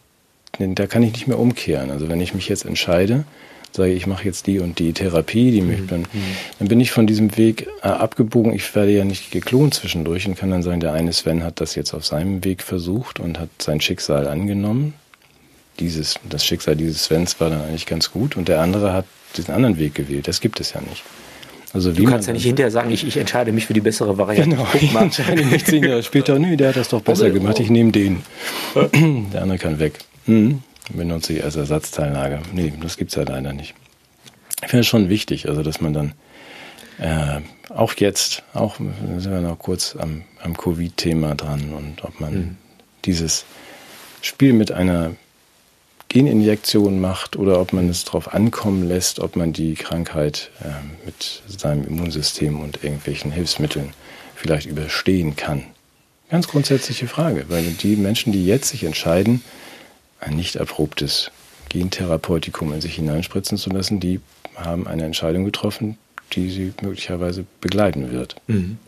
[0.59, 1.91] da kann ich nicht mehr umkehren.
[1.91, 3.25] Also wenn ich mich jetzt entscheide,
[3.73, 5.87] sage ich mache jetzt die und die Therapie, die mich mhm.
[5.89, 6.05] dann,
[6.59, 8.53] dann bin ich von diesem Weg äh, abgebogen.
[8.53, 11.75] Ich werde ja nicht geklont zwischendurch und kann dann sagen, der eine Sven hat das
[11.75, 14.95] jetzt auf seinem Weg versucht und hat sein Schicksal angenommen.
[15.81, 19.07] Dieses, das Schicksal dieses Svens war dann eigentlich ganz gut und der andere hat
[19.37, 20.29] diesen anderen Weg gewählt.
[20.29, 21.03] Das gibt es ja nicht.
[21.73, 24.57] Also du kannst ja nicht hinterher sagen, ich, ich entscheide mich für die bessere Variante.
[24.57, 27.59] Genau, ich entscheide mich zehn Jahre später, nö, der hat das doch besser also, gemacht,
[27.61, 28.23] ich nehme den.
[28.75, 29.95] der andere kann weg.
[30.27, 32.43] Mhm benutze ich als Ersatzteillager.
[32.53, 33.75] Nee, das gibt es ja leider nicht.
[34.63, 36.13] Ich finde es schon wichtig, also dass man dann
[36.99, 37.41] äh,
[37.71, 42.57] auch jetzt, auch sind wir noch kurz am, am Covid-Thema dran und ob man mhm.
[43.05, 43.45] dieses
[44.21, 45.13] Spiel mit einer
[46.09, 51.43] Geninjektion macht oder ob man es darauf ankommen lässt, ob man die Krankheit äh, mit
[51.49, 53.95] seinem Immunsystem und irgendwelchen Hilfsmitteln
[54.35, 55.65] vielleicht überstehen kann.
[56.31, 59.43] Ganz grundsätzliche Frage, weil die Menschen, die jetzt sich entscheiden,
[60.23, 61.31] ein nicht erprobtes
[61.69, 64.21] Gentherapeutikum in sich hineinspritzen zu lassen, die
[64.57, 65.99] haben eine Entscheidung getroffen,
[66.33, 68.37] die sie möglicherweise begleiten wird.
[68.47, 68.79] Mhm.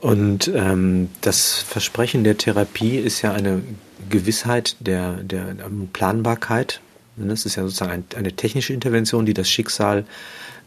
[0.00, 3.62] Und ähm, das Versprechen der Therapie ist ja eine
[4.10, 5.56] Gewissheit der, der
[5.92, 6.80] Planbarkeit.
[7.16, 10.04] Das ist ja sozusagen eine technische Intervention, die das Schicksal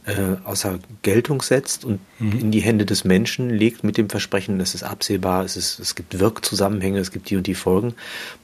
[0.05, 2.39] äh, außer Geltung setzt und mhm.
[2.39, 5.95] in die Hände des Menschen legt mit dem Versprechen, es ist absehbar, es, ist, es
[5.95, 7.93] gibt Wirkzusammenhänge, es gibt die und die Folgen.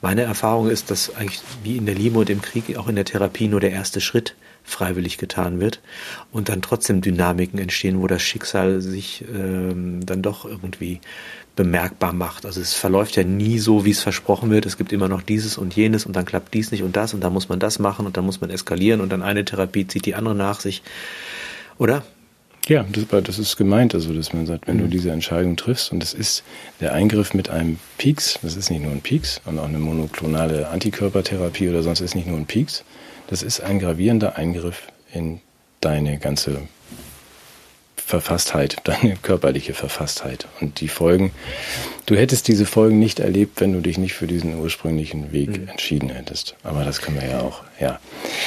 [0.01, 3.05] Meine Erfahrung ist, dass eigentlich wie in der Liebe und im Krieg auch in der
[3.05, 5.79] Therapie nur der erste Schritt freiwillig getan wird
[6.31, 10.99] und dann trotzdem Dynamiken entstehen, wo das Schicksal sich ähm, dann doch irgendwie
[11.55, 12.45] bemerkbar macht.
[12.45, 14.65] Also es verläuft ja nie so, wie es versprochen wird.
[14.65, 17.21] Es gibt immer noch dieses und jenes und dann klappt dies nicht und das und
[17.23, 20.05] dann muss man das machen und dann muss man eskalieren und dann eine Therapie zieht
[20.05, 20.81] die andere nach sich.
[21.77, 22.03] Oder?
[22.67, 24.81] Ja, das, das ist gemeint, also dass man sagt, wenn mhm.
[24.81, 26.43] du diese Entscheidung triffst und es ist
[26.81, 30.69] der Eingriff mit einem Peaks, das ist nicht nur ein Peaks und auch eine monoklonale
[30.69, 32.83] Antikörpertherapie oder sonst ist nicht nur ein Peaks,
[33.27, 34.83] das ist ein gravierender Eingriff
[35.13, 35.41] in
[35.81, 36.61] deine ganze
[37.95, 40.47] Verfasstheit, deine körperliche Verfasstheit.
[40.61, 41.31] Und die Folgen,
[42.05, 45.67] du hättest diese Folgen nicht erlebt, wenn du dich nicht für diesen ursprünglichen Weg mhm.
[45.69, 46.55] entschieden hättest.
[46.63, 47.99] Aber das können wir ja auch, ja.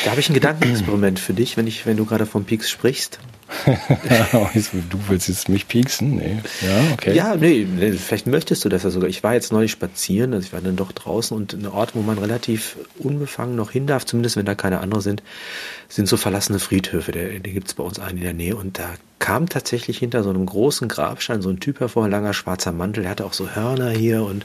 [0.05, 3.19] Da habe ich ein Gedankenexperiment für dich, wenn ich, wenn du gerade vom Peaks sprichst.
[4.91, 6.17] du willst jetzt mich pieksen?
[6.17, 6.39] Nee.
[6.61, 7.15] Ja, okay.
[7.15, 9.09] Ja, nee, vielleicht möchtest du das ja sogar.
[9.09, 12.03] Ich war jetzt neulich spazieren, also ich war dann doch draußen und ein Ort, wo
[12.03, 15.23] man relativ unbefangen noch hin darf, zumindest wenn da keine andere sind,
[15.89, 17.13] sind so verlassene Friedhöfe.
[17.13, 20.23] Der, die gibt es bei uns einen in der Nähe und da kam tatsächlich hinter
[20.23, 23.49] so einem großen Grabstein so ein Typ hervor, langer schwarzer Mantel, der hatte auch so
[23.55, 24.45] Hörner hier und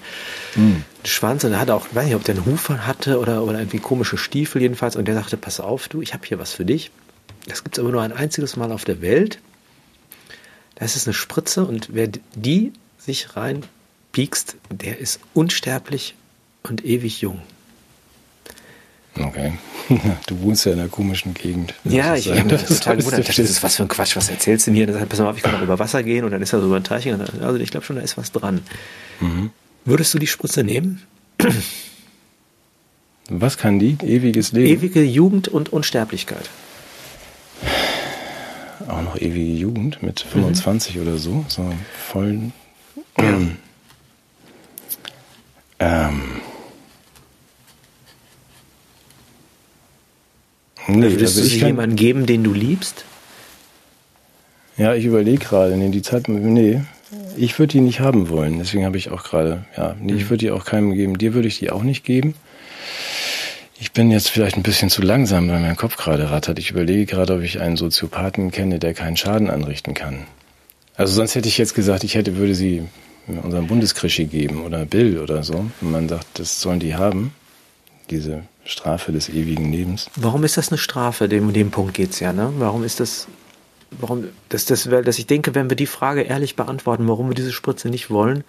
[0.55, 0.83] mhm.
[1.03, 3.59] Schwanz und er hatte auch, ich weiß nicht, ob der einen Hufer hatte oder, oder
[3.59, 6.65] irgendwie komische Stiefel jedenfalls und der sagte, pass auf, du, ich habe hier was für
[6.65, 6.91] dich
[7.47, 9.39] das gibt es aber nur ein einziges Mal auf der Welt.
[10.75, 16.15] Das ist eine Spritze und wer die sich reinpiekst, der ist unsterblich
[16.63, 17.41] und ewig jung.
[19.19, 19.53] Okay.
[20.27, 21.73] Du wohnst ja in einer komischen Gegend.
[21.83, 23.27] Ja, ich habe mich total gewundert.
[23.27, 24.87] Das ist was für ein Quatsch, was erzählst du mir?
[24.87, 26.59] Das heißt, pass mal auf, ich kann auch über Wasser gehen und dann ist da
[26.59, 27.11] so über ein Teich.
[27.11, 28.61] Also ich glaube schon, da ist was dran.
[29.19, 29.51] Mhm.
[29.83, 31.01] Würdest du die Spritze nehmen?
[33.27, 33.97] Was kann die?
[34.01, 34.81] Ewiges Leben?
[34.81, 36.49] Ewige Jugend und Unsterblichkeit
[38.87, 41.01] auch noch ewige Jugend mit 25 mhm.
[41.01, 42.53] oder so, so vollen.
[43.17, 43.57] Ähm,
[45.79, 46.21] ähm,
[50.87, 53.05] nee, Würdest also du kann, jemanden geben, den du liebst?
[54.77, 56.81] Ja, ich überlege gerade, nee, die Zeit, nee,
[57.37, 58.57] ich würde die nicht haben wollen.
[58.59, 60.17] Deswegen habe ich auch gerade, ja, nee, mhm.
[60.17, 61.17] ich würde die auch keinem geben.
[61.17, 62.35] Dir würde ich die auch nicht geben.
[63.83, 66.57] Ich bin jetzt vielleicht ein bisschen zu langsam, weil mein Kopf gerade rattert.
[66.57, 70.25] Ich überlege gerade, ob ich einen Soziopathen kenne, der keinen Schaden anrichten kann.
[70.95, 72.83] Also sonst hätte ich jetzt gesagt, ich hätte, würde sie
[73.27, 75.65] unserem Bundeskrischi geben oder Bill oder so.
[75.81, 77.33] Und man sagt, das sollen die haben,
[78.09, 80.09] diese Strafe des ewigen Lebens.
[80.15, 81.27] Warum ist das eine Strafe?
[81.27, 82.53] Dem, dem Punkt geht's ja, ne?
[82.59, 83.27] Warum ist das,
[83.91, 87.51] warum, dass, das, dass ich denke, wenn wir die Frage ehrlich beantworten, warum wir diese
[87.51, 88.45] Spritze nicht wollen,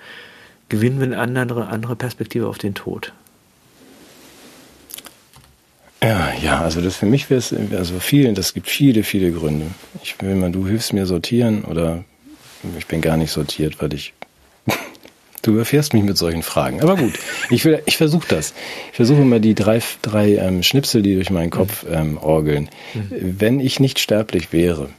[0.68, 3.12] gewinnen wir eine andere, andere Perspektive auf den Tod.
[6.04, 9.66] Ja, ja, also das für mich wäre es, also vielen, das gibt viele, viele Gründe.
[10.02, 12.04] Ich will mal, du hilfst mir sortieren oder
[12.78, 14.12] ich bin gar nicht sortiert, weil ich
[15.42, 16.82] Du überfährst mich mit solchen Fragen.
[16.82, 17.14] Aber gut,
[17.48, 18.52] ich, will, ich versuche das.
[18.90, 22.68] Ich versuche mal die drei, drei ähm, Schnipsel, die durch meinen Kopf ähm, orgeln.
[22.92, 23.36] Mhm.
[23.40, 24.90] Wenn ich nicht sterblich wäre,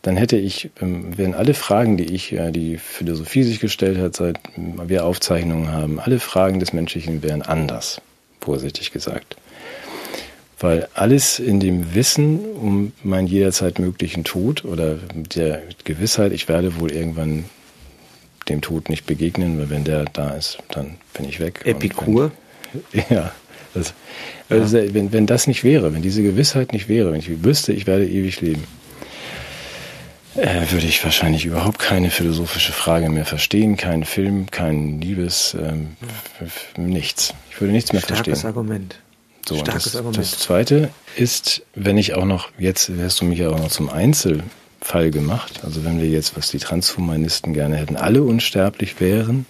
[0.00, 4.16] dann hätte ich, ähm, wären alle Fragen, die ich, äh, die Philosophie sich gestellt hat,
[4.16, 8.00] seit wir Aufzeichnungen haben, alle Fragen des Menschlichen wären anders,
[8.40, 9.36] vorsichtig gesagt.
[10.60, 16.78] Weil alles in dem Wissen um meinen jederzeit möglichen Tod oder der Gewissheit, ich werde
[16.78, 17.46] wohl irgendwann
[18.48, 21.62] dem Tod nicht begegnen, weil wenn der da ist, dann bin ich weg.
[21.64, 22.30] Epikur?
[22.92, 23.32] Wenn, ja.
[23.72, 23.94] Das,
[24.48, 24.92] also ja.
[24.92, 28.06] Wenn, wenn das nicht wäre, wenn diese Gewissheit nicht wäre, wenn ich wüsste, ich werde
[28.06, 28.64] ewig leben,
[30.36, 35.96] äh, würde ich wahrscheinlich überhaupt keine philosophische Frage mehr verstehen, keinen Film, kein Liebes, ähm,
[36.76, 37.34] nichts.
[37.50, 38.46] Ich würde nichts mehr Starkes verstehen.
[38.46, 38.98] Argument.
[39.50, 40.14] So, Starkes das.
[40.14, 43.90] Das zweite ist, wenn ich auch noch, jetzt wärst du mich ja auch noch zum
[43.90, 49.46] Einzelfall gemacht, also wenn wir jetzt, was die Transhumanisten gerne hätten, alle unsterblich wären,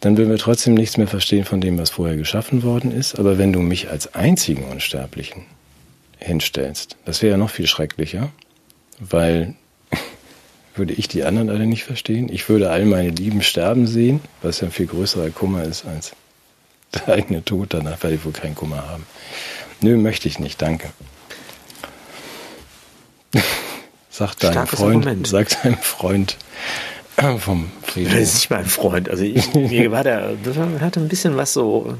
[0.00, 3.18] dann würden wir trotzdem nichts mehr verstehen von dem, was vorher geschaffen worden ist.
[3.18, 5.46] Aber wenn du mich als einzigen Unsterblichen
[6.18, 8.28] hinstellst, das wäre ja noch viel schrecklicher,
[8.98, 9.54] weil
[10.74, 12.28] würde ich die anderen alle nicht verstehen.
[12.30, 16.12] Ich würde all meine Lieben sterben sehen, was ja ein viel größerer Kummer ist als
[16.98, 17.74] der eigene Tod.
[17.74, 19.06] Danach werde ich wohl keinen Kummer haben.
[19.80, 20.90] Nö, möchte ich nicht, danke.
[24.10, 25.26] Sag deinem Freund, Argument.
[25.26, 26.38] sag deinem Freund
[27.38, 28.14] vom Friedhof.
[28.14, 29.10] Das ist nicht mein Freund.
[29.10, 31.98] Also ich, mir war der, das hatte ein bisschen was so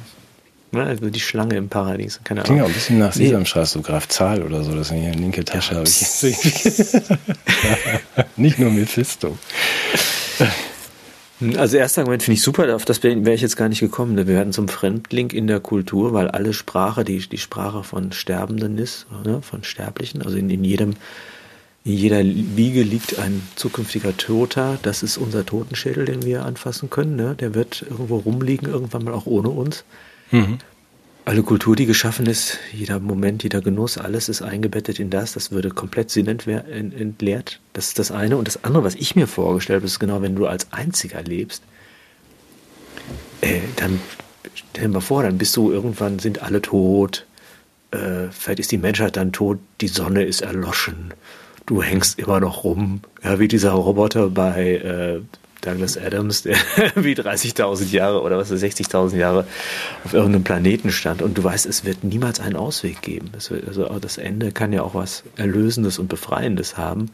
[0.73, 0.85] Ne?
[0.85, 2.21] Also die Schlange im Paradies.
[2.25, 4.73] Keine Klingt auch ein bisschen nach Sesamstraße, so Graf Zahl oder so.
[4.73, 6.05] Das ist eine linke Tasche ja, habe ich
[8.37, 9.39] Nicht nur Mephisto.
[11.57, 14.17] Also erster Argument finde ich super, auf das wäre ich jetzt gar nicht gekommen.
[14.17, 18.79] Wir werden zum Fremdling in der Kultur, weil alle Sprache, die, die Sprache von Sterbenden
[18.79, 20.23] ist, ne, von Sterblichen.
[20.23, 20.95] Also in, in jedem,
[21.85, 24.79] in jeder Wiege liegt ein zukünftiger Toter.
[24.83, 27.17] Das ist unser Totenschädel, den wir anfassen können.
[27.17, 27.35] Ne?
[27.39, 29.85] Der wird irgendwo rumliegen, irgendwann mal auch ohne uns.
[30.31, 30.59] Mhm.
[31.27, 35.33] Alle Kultur, die geschaffen ist, jeder Moment, jeder Genuss, alles ist eingebettet in das.
[35.33, 37.59] Das würde komplett sinnentleert.
[37.73, 38.37] Das ist das eine.
[38.37, 41.65] Und das andere, was ich mir vorgestellt habe, ist genau, wenn du als Einziger lebst,
[43.41, 43.99] äh, dann
[44.55, 47.27] stell dir mal vor, dann bist du irgendwann, sind alle tot.
[47.91, 51.13] Äh, vielleicht ist die Menschheit dann tot, die Sonne ist erloschen.
[51.67, 55.21] Du hängst immer noch rum, ja, wie dieser Roboter bei äh,
[55.67, 56.57] Douglas Adams, der
[56.95, 59.47] wie 30.000 Jahre oder was 60.000 Jahre
[60.05, 61.23] auf irgendeinem Planeten stand.
[61.23, 63.31] Und du weißt, es wird niemals einen Ausweg geben.
[63.49, 67.11] Wird, also das Ende kann ja auch was Erlösendes und Befreiendes haben.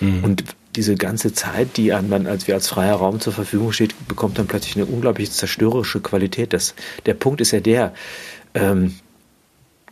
[0.00, 0.24] Mhm.
[0.24, 0.44] Und
[0.74, 4.46] diese ganze Zeit, die man als wir als freier Raum zur Verfügung steht, bekommt dann
[4.46, 6.52] plötzlich eine unglaublich zerstörerische Qualität.
[6.52, 6.74] Das,
[7.06, 7.94] der Punkt ist ja der,
[8.54, 8.94] ähm,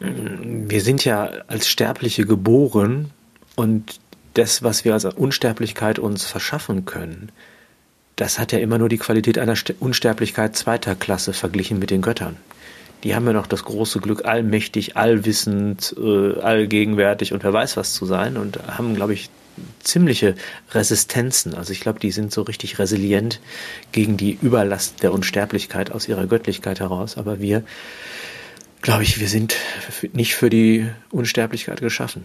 [0.00, 3.10] wir sind ja als Sterbliche geboren
[3.54, 4.00] und
[4.34, 7.30] das, was wir als Unsterblichkeit uns verschaffen können,
[8.16, 12.36] das hat ja immer nur die Qualität einer Unsterblichkeit zweiter Klasse verglichen mit den Göttern.
[13.02, 17.92] Die haben ja noch das große Glück, allmächtig, allwissend, äh, allgegenwärtig und wer weiß was
[17.92, 19.28] zu sein und haben, glaube ich,
[19.80, 20.34] ziemliche
[20.72, 21.54] Resistenzen.
[21.54, 23.40] Also ich glaube, die sind so richtig resilient
[23.92, 27.18] gegen die Überlast der Unsterblichkeit aus ihrer Göttlichkeit heraus.
[27.18, 27.62] Aber wir,
[28.82, 29.54] glaube ich, wir sind
[30.12, 32.24] nicht für die Unsterblichkeit geschaffen.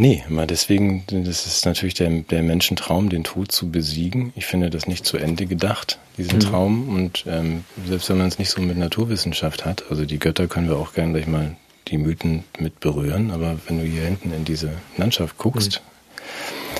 [0.00, 4.32] Nee, mal deswegen, das ist natürlich der, der Menschentraum, den Tod zu besiegen.
[4.36, 6.42] Ich finde das nicht zu Ende gedacht, diesen mhm.
[6.42, 6.88] Traum.
[6.88, 10.68] Und ähm, selbst wenn man es nicht so mit Naturwissenschaft hat, also die Götter können
[10.68, 11.56] wir auch gerne gleich mal
[11.88, 16.76] die Mythen mit berühren, aber wenn du hier hinten in diese Landschaft guckst, mhm.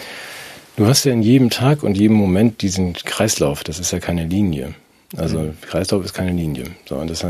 [0.76, 4.26] du hast ja in jedem Tag und jedem Moment diesen Kreislauf, das ist ja keine
[4.26, 4.74] Linie.
[5.16, 5.54] Also.
[5.62, 6.64] Kreislauf ist keine Linie.
[6.86, 7.24] So, und das,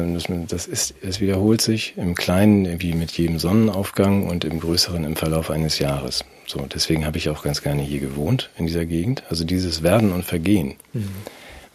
[0.49, 5.15] das ist, es wiederholt sich im Kleinen wie mit jedem Sonnenaufgang und im Größeren im
[5.15, 6.25] Verlauf eines Jahres.
[6.47, 9.23] So, deswegen habe ich auch ganz gerne hier gewohnt in dieser Gegend.
[9.31, 10.75] Also dieses Werden und Vergehen.
[10.93, 11.11] Mhm.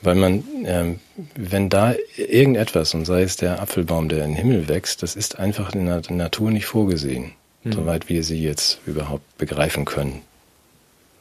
[0.02, 1.00] Weil man, ähm,
[1.36, 5.40] wenn da irgendetwas, und sei es der Apfelbaum, der in den Himmel wächst, das ist
[5.40, 7.32] einfach in der Natur nicht vorgesehen,
[7.64, 7.72] mhm.
[7.72, 10.22] soweit wir sie jetzt überhaupt begreifen können.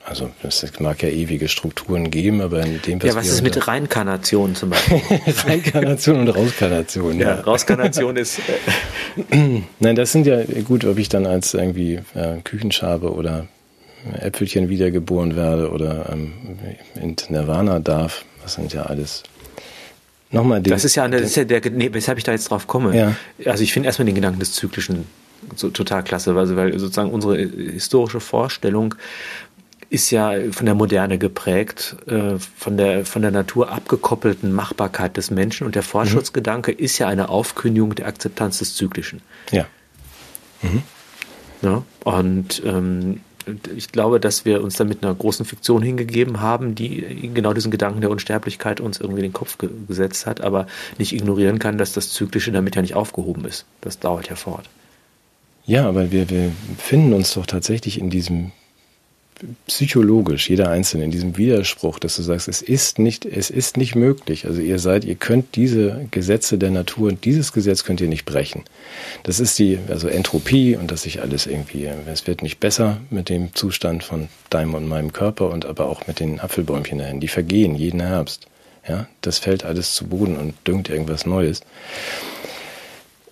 [0.05, 3.69] Also es mag ja ewige Strukturen geben, aber in dem was Ja, was ist mit
[3.69, 5.01] Reinkarnation zum Beispiel?
[5.47, 7.21] Reinkarnation und Rauskarnation.
[7.21, 7.41] Ja, ja.
[7.41, 8.41] Rauskarnation ist.
[9.31, 13.47] Äh Nein, das sind ja gut, ob ich dann als irgendwie äh, Küchenschabe oder
[14.19, 16.33] Äpfelchen wiedergeboren werde oder ähm,
[17.01, 18.25] in Nirvana darf.
[18.43, 19.23] Das sind ja alles.
[20.33, 22.67] Nochmal das ist ja, eine, das ist ja der, nee, weshalb ich da jetzt drauf
[22.67, 22.97] komme.
[22.97, 23.15] Ja.
[23.45, 25.05] Also ich finde erstmal den Gedanken des Zyklischen
[25.57, 28.95] so total klasse, weil, weil sozusagen unsere historische Vorstellung
[29.93, 35.31] ist ja von der Moderne geprägt, äh, von der, von der Natur abgekoppelten Machbarkeit des
[35.31, 36.79] Menschen und der Fortschrittsgedanke mhm.
[36.79, 39.21] ist ja eine Aufkündigung der Akzeptanz des Zyklischen.
[39.51, 39.67] Ja.
[40.63, 40.83] Mhm.
[41.61, 43.21] ja und ähm,
[43.77, 47.71] ich glaube, dass wir uns da mit einer großen Fiktion hingegeben haben, die genau diesen
[47.71, 51.77] Gedanken der Unsterblichkeit uns irgendwie in den Kopf ge gesetzt hat, aber nicht ignorieren kann,
[51.77, 53.67] dass das Zyklische damit ja nicht aufgehoben ist.
[53.83, 54.71] Das dauert ja fort.
[55.67, 58.53] Ja, aber wir, wir finden uns doch tatsächlich in diesem
[59.67, 63.95] psychologisch, jeder Einzelne, in diesem Widerspruch, dass du sagst, es ist nicht, es ist nicht
[63.95, 64.47] möglich.
[64.47, 68.65] Also ihr seid, ihr könnt diese Gesetze der Natur, dieses Gesetz könnt ihr nicht brechen.
[69.23, 73.29] Das ist die, also Entropie und dass sich alles irgendwie, es wird nicht besser mit
[73.29, 77.21] dem Zustand von deinem und meinem Körper und aber auch mit den Apfelbäumchen dahin.
[77.21, 78.47] Die vergehen jeden Herbst.
[78.89, 81.61] Ja, das fällt alles zu Boden und düngt irgendwas Neues.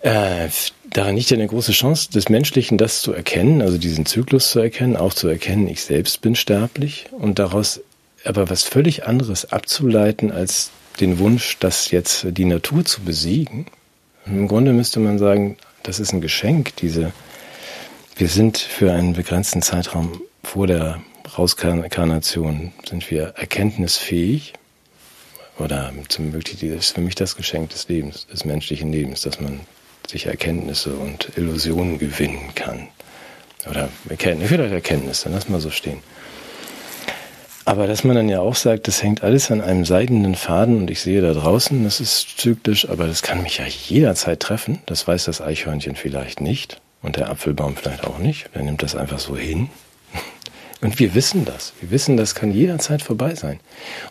[0.01, 0.49] Äh,
[0.89, 4.59] daran liegt ja eine große Chance des Menschlichen, das zu erkennen, also diesen Zyklus zu
[4.59, 7.81] erkennen, auch zu erkennen, ich selbst bin sterblich und daraus
[8.23, 13.65] aber was völlig anderes abzuleiten als den Wunsch, das jetzt die Natur zu besiegen.
[14.25, 17.11] Im Grunde müsste man sagen, das ist ein Geschenk, diese,
[18.15, 21.01] wir sind für einen begrenzten Zeitraum vor der
[21.37, 24.53] Rauskarnation sind wir erkenntnisfähig
[25.57, 29.61] oder zum das ist für mich das Geschenk des Lebens, des menschlichen Lebens, dass man
[30.11, 32.87] sich Erkenntnisse und Illusionen gewinnen kann.
[33.69, 35.99] Oder Erkenntnisse, vielleicht Erkenntnisse, lass mal so stehen.
[37.63, 40.89] Aber dass man dann ja auch sagt, das hängt alles an einem seidenen Faden und
[40.89, 44.79] ich sehe da draußen, das ist zyklisch, aber das kann mich ja jederzeit treffen.
[44.87, 48.49] Das weiß das Eichhörnchen vielleicht nicht und der Apfelbaum vielleicht auch nicht.
[48.55, 49.69] Der nimmt das einfach so hin.
[50.81, 51.73] Und wir wissen das.
[51.79, 53.59] Wir wissen, das kann jederzeit vorbei sein.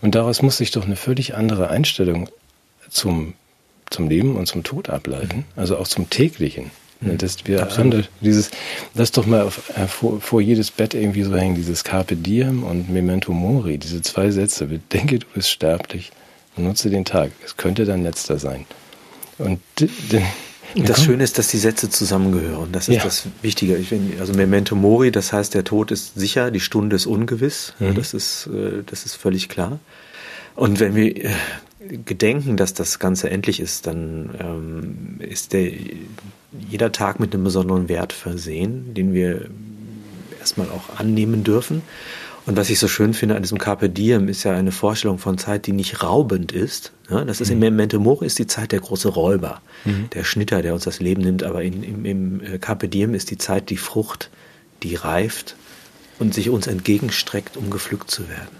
[0.00, 2.28] Und daraus muss sich doch eine völlig andere Einstellung
[2.88, 3.34] zum
[3.90, 6.70] zum Leben und zum Tod ableiten, also auch zum täglichen.
[7.00, 7.18] Mhm.
[7.18, 8.50] Das, wir haben dieses,
[8.94, 12.62] das doch mal auf, äh, vor, vor, jedes Bett irgendwie so hängen, dieses Carpe Diem
[12.62, 14.66] und Memento Mori, diese zwei Sätze.
[14.66, 16.12] Bedenke, du bist sterblich
[16.60, 17.32] nutze den Tag.
[17.44, 18.66] Es könnte dein letzter sein.
[19.38, 19.60] Und
[20.74, 22.72] das Schöne ist, dass die Sätze zusammengehören.
[22.72, 23.02] Das ist ja.
[23.02, 23.76] das Wichtige.
[23.76, 27.74] Ich bin, also Memento Mori, das heißt, der Tod ist sicher, die Stunde ist ungewiss.
[27.78, 27.94] Mhm.
[27.94, 29.78] Das ist, äh, das ist völlig klar.
[30.54, 31.30] Und wenn wir äh,
[32.04, 35.70] gedenken, dass das Ganze endlich ist, dann ähm, ist der,
[36.68, 39.48] jeder Tag mit einem besonderen Wert versehen, den wir
[40.38, 41.82] erstmal auch annehmen dürfen.
[42.46, 45.38] Und was ich so schön finde an diesem Carpe Diem ist ja eine Vorstellung von
[45.38, 46.92] Zeit, die nicht raubend ist.
[47.10, 47.54] Ja, das ist mhm.
[47.54, 50.08] im Memento Mori ist die Zeit der große Räuber, mhm.
[50.14, 51.42] der Schnitter, der uns das Leben nimmt.
[51.42, 54.30] Aber in, im, im äh, Carpe Diem ist die Zeit die Frucht,
[54.82, 55.54] die reift
[56.18, 58.59] und sich uns entgegenstreckt, um gepflückt zu werden.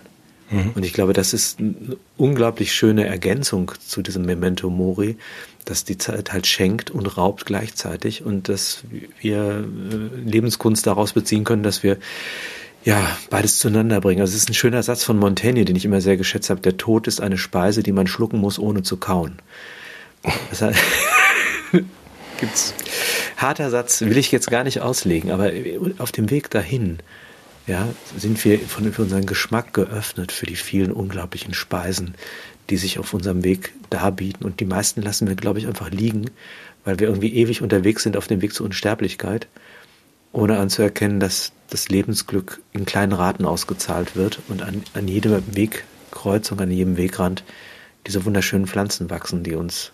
[0.51, 0.73] Mhm.
[0.75, 5.17] Und ich glaube, das ist eine unglaublich schöne Ergänzung zu diesem Memento Mori,
[5.65, 8.83] dass die Zeit halt schenkt und raubt gleichzeitig und dass
[9.21, 11.99] wir äh, Lebenskunst daraus beziehen können, dass wir
[12.83, 14.23] ja, beides zueinander bringen.
[14.23, 16.63] Also es ist ein schöner Satz von Montaigne, den ich immer sehr geschätzt habe.
[16.63, 19.39] Der Tod ist eine Speise, die man schlucken muss, ohne zu kauen.
[20.49, 20.79] Das heißt,
[22.41, 22.75] gibt's
[23.37, 25.51] harter Satz, will ich jetzt gar nicht auslegen, aber
[25.99, 26.99] auf dem Weg dahin
[27.71, 32.17] ja, sind wir von, für unseren Geschmack geöffnet für die vielen unglaublichen Speisen,
[32.69, 34.45] die sich auf unserem Weg darbieten.
[34.45, 36.31] Und die meisten lassen wir, glaube ich, einfach liegen,
[36.85, 39.47] weil wir irgendwie ewig unterwegs sind auf dem Weg zur Unsterblichkeit,
[40.33, 46.59] ohne anzuerkennen, dass das Lebensglück in kleinen Raten ausgezahlt wird und an, an jeder Wegkreuzung,
[46.59, 47.45] an jedem Wegrand
[48.05, 49.93] diese wunderschönen Pflanzen wachsen, die uns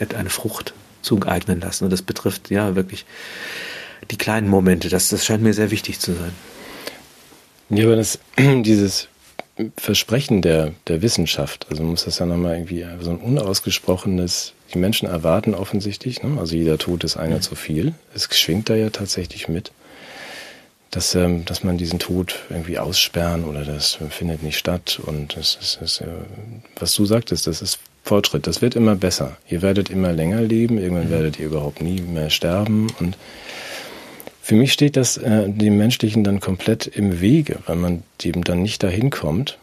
[0.00, 1.84] eine Frucht zueignen lassen.
[1.84, 3.06] Und das betrifft ja wirklich
[4.10, 4.88] die kleinen Momente.
[4.88, 6.32] Das, das scheint mir sehr wichtig zu sein.
[7.70, 9.08] Ja, aber das, dieses
[9.76, 14.78] Versprechen der, der Wissenschaft, also man muss das ja nochmal irgendwie, so ein unausgesprochenes, die
[14.78, 16.38] Menschen erwarten offensichtlich, ne?
[16.40, 17.42] also jeder Tod ist einer mhm.
[17.42, 17.94] zu viel.
[18.14, 19.70] Es schwingt da ja tatsächlich mit,
[20.90, 25.56] dass, ähm, dass man diesen Tod irgendwie aussperren oder das findet nicht statt und das
[25.60, 26.06] ist, das, äh,
[26.78, 29.36] was du sagtest, das ist Fortschritt, das wird immer besser.
[29.48, 31.12] Ihr werdet immer länger leben, irgendwann mhm.
[31.12, 33.16] werdet ihr überhaupt nie mehr sterben und
[34.44, 38.60] für mich steht das äh, dem Menschlichen dann komplett im Wege, weil man eben dann
[38.60, 39.56] nicht dahin kommt,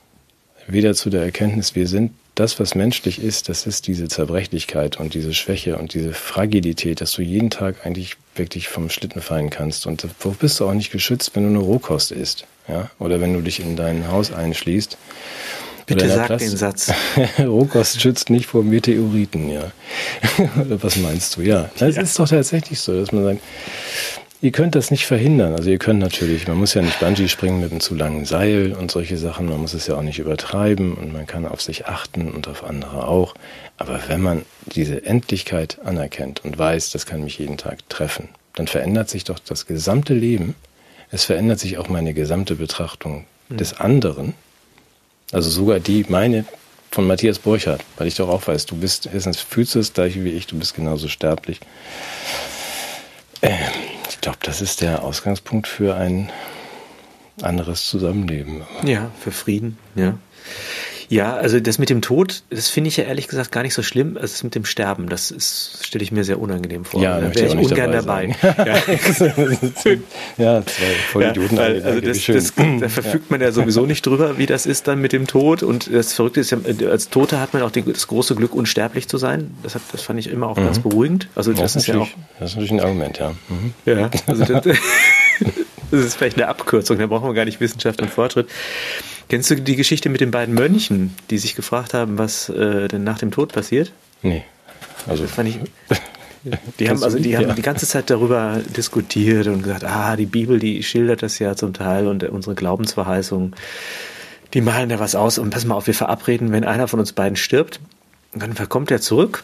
[0.65, 5.13] weder zu der Erkenntnis, wir sind das, was menschlich ist, das ist diese Zerbrechlichkeit und
[5.13, 9.85] diese Schwäche und diese Fragilität, dass du jeden Tag eigentlich wirklich vom Schlitten fallen kannst.
[9.85, 12.89] Und wo bist du auch nicht geschützt, wenn du eine Rohkost isst, ja?
[12.97, 14.97] Oder wenn du dich in dein Haus einschließt.
[15.85, 16.91] Bitte sag Plast den Satz.
[17.39, 19.71] Rohkost schützt nicht vor Meteoriten, ja.
[20.55, 21.41] was meinst du?
[21.41, 22.01] Ja, das ja.
[22.01, 23.41] ist doch tatsächlich so, dass man sagt,
[24.43, 25.53] Ihr könnt das nicht verhindern.
[25.53, 28.73] Also ihr könnt natürlich, man muss ja nicht Bungee springen mit einem zu langen Seil
[28.73, 29.47] und solche Sachen.
[29.47, 32.63] Man muss es ja auch nicht übertreiben und man kann auf sich achten und auf
[32.63, 33.35] andere auch.
[33.77, 38.67] Aber wenn man diese Endlichkeit anerkennt und weiß, das kann mich jeden Tag treffen, dann
[38.67, 40.55] verändert sich doch das gesamte Leben.
[41.11, 43.57] Es verändert sich auch meine gesamte Betrachtung mhm.
[43.57, 44.33] des anderen.
[45.31, 46.45] Also sogar die, meine
[46.89, 50.23] von Matthias Burchardt, weil ich doch auch weiß, du bist, erstens fühlst du das gleiche
[50.23, 51.59] wie ich, du bist genauso sterblich.
[53.43, 53.57] Ähm,
[54.21, 56.29] ich glaube, das ist der Ausgangspunkt für ein
[57.41, 58.61] anderes Zusammenleben.
[58.83, 60.13] Ja, für Frieden, ja.
[61.11, 63.83] Ja, also das mit dem Tod, das finde ich ja ehrlich gesagt gar nicht so
[63.83, 64.15] schlimm.
[64.15, 67.01] Also das mit dem Sterben, das stelle ich mir sehr unangenehm vor.
[67.01, 68.33] Ja, da wäre ich, ungern dabei.
[68.41, 68.65] dabei.
[68.65, 69.95] ja.
[70.37, 71.57] ja, zwei Vollidioten.
[71.57, 74.87] Ja, weil, also das, das, da verfügt man ja sowieso nicht drüber, wie das ist
[74.87, 75.63] dann mit dem Tod.
[75.63, 76.59] Und das Verrückte ist ja,
[76.89, 79.51] als Tote hat man auch das große Glück, unsterblich zu sein.
[79.63, 80.63] Das, hat, das fand ich immer auch mhm.
[80.63, 81.27] ganz beruhigend.
[81.35, 82.07] Also das, das ist ja auch.
[82.39, 83.31] Das ist natürlich ein Argument, ja.
[83.49, 83.73] Mhm.
[83.85, 84.63] Ja, also das,
[85.91, 88.49] das ist vielleicht eine Abkürzung, da brauchen wir gar nicht Wissenschaft und Fortschritt.
[89.29, 93.03] Kennst du die Geschichte mit den beiden Mönchen, die sich gefragt haben, was äh, denn
[93.03, 93.91] nach dem Tod passiert?
[94.21, 94.43] Nee.
[95.07, 95.59] Also das fand ich.
[96.79, 100.57] Die haben also die haben die ganze Zeit darüber diskutiert und gesagt, ah, die Bibel,
[100.57, 103.55] die schildert das ja zum Teil und unsere Glaubensverheißungen,
[104.55, 107.13] die malen da was aus und pass mal auf, wir verabreden, wenn einer von uns
[107.13, 107.79] beiden stirbt,
[108.33, 109.43] dann kommt er zurück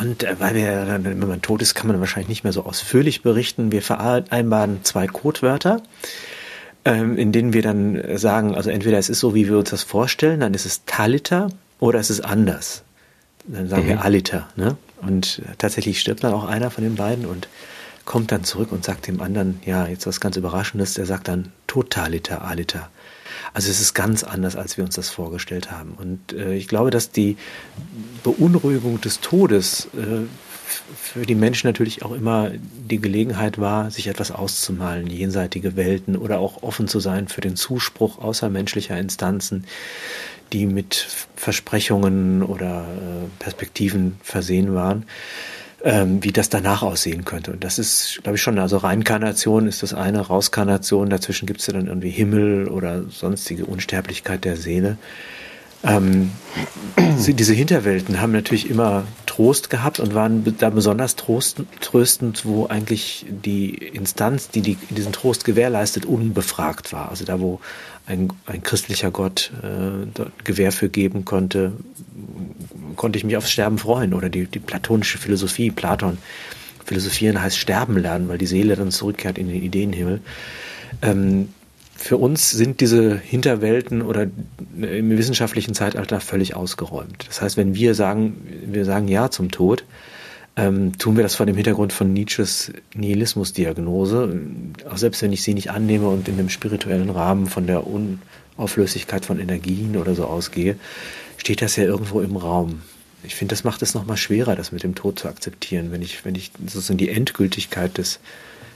[0.00, 3.22] und äh, weil wir, wenn man tot ist, kann man wahrscheinlich nicht mehr so ausführlich
[3.22, 3.72] berichten.
[3.72, 5.82] Wir vereinbaren zwei Codewörter
[6.86, 9.82] ähm, in denen wir dann sagen, also entweder es ist so, wie wir uns das
[9.82, 11.48] vorstellen, dann ist es Talita
[11.80, 12.84] oder es ist anders.
[13.44, 13.88] Dann sagen mhm.
[13.88, 14.48] wir Alita.
[14.54, 14.76] Ne?
[15.02, 17.48] Und tatsächlich stirbt dann auch einer von den beiden und
[18.04, 21.50] kommt dann zurück und sagt dem anderen, ja, jetzt was ganz Überraschendes, der sagt dann
[21.66, 22.88] Totalita, Alita.
[23.56, 25.94] Also es ist ganz anders, als wir uns das vorgestellt haben.
[25.96, 27.38] Und äh, ich glaube, dass die
[28.22, 30.26] Beunruhigung des Todes äh,
[30.94, 36.38] für die Menschen natürlich auch immer die Gelegenheit war, sich etwas auszumalen, jenseitige Welten oder
[36.38, 39.64] auch offen zu sein für den Zuspruch außermenschlicher Instanzen,
[40.52, 40.94] die mit
[41.34, 45.06] Versprechungen oder äh, Perspektiven versehen waren,
[45.84, 47.52] ähm, wie das danach aussehen könnte.
[47.52, 51.66] Und das ist, glaube ich, schon, also Reinkarnation ist das eine, Rauskarnation, dazwischen gibt es
[51.66, 54.96] ja dann irgendwie Himmel oder sonstige Unsterblichkeit der Seele.
[55.86, 56.30] Ähm,
[57.28, 63.74] diese Hinterwelten haben natürlich immer Trost gehabt und waren da besonders tröstend, wo eigentlich die
[63.74, 67.10] Instanz, die, die diesen Trost gewährleistet, unbefragt war.
[67.10, 67.60] Also da, wo
[68.06, 71.72] ein, ein christlicher Gott äh, Gewähr für geben konnte,
[72.96, 74.14] konnte ich mich aufs Sterben freuen.
[74.14, 76.18] Oder die, die platonische Philosophie, Platon,
[76.84, 80.20] Philosophieren heißt sterben lernen, weil die Seele dann zurückkehrt in den Ideenhimmel.
[81.02, 81.48] Ähm,
[81.96, 84.26] für uns sind diese Hinterwelten oder
[84.76, 87.24] im wissenschaftlichen Zeitalter völlig ausgeräumt.
[87.26, 89.84] Das heißt, wenn wir sagen, wir sagen Ja zum Tod,
[90.56, 94.40] ähm, tun wir das vor dem Hintergrund von Nietzsches Nihilismusdiagnose.
[94.90, 99.24] Auch selbst wenn ich sie nicht annehme und in dem spirituellen Rahmen von der Unauflöslichkeit
[99.24, 100.76] von Energien oder so ausgehe,
[101.36, 102.82] steht das ja irgendwo im Raum.
[103.22, 106.24] Ich finde, das macht es nochmal schwerer, das mit dem Tod zu akzeptieren, wenn ich,
[106.24, 108.20] wenn ich sozusagen die Endgültigkeit des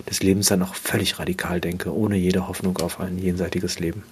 [0.09, 4.05] des Lebens dann auch völlig radikal denke, ohne jede Hoffnung auf ein jenseitiges Leben.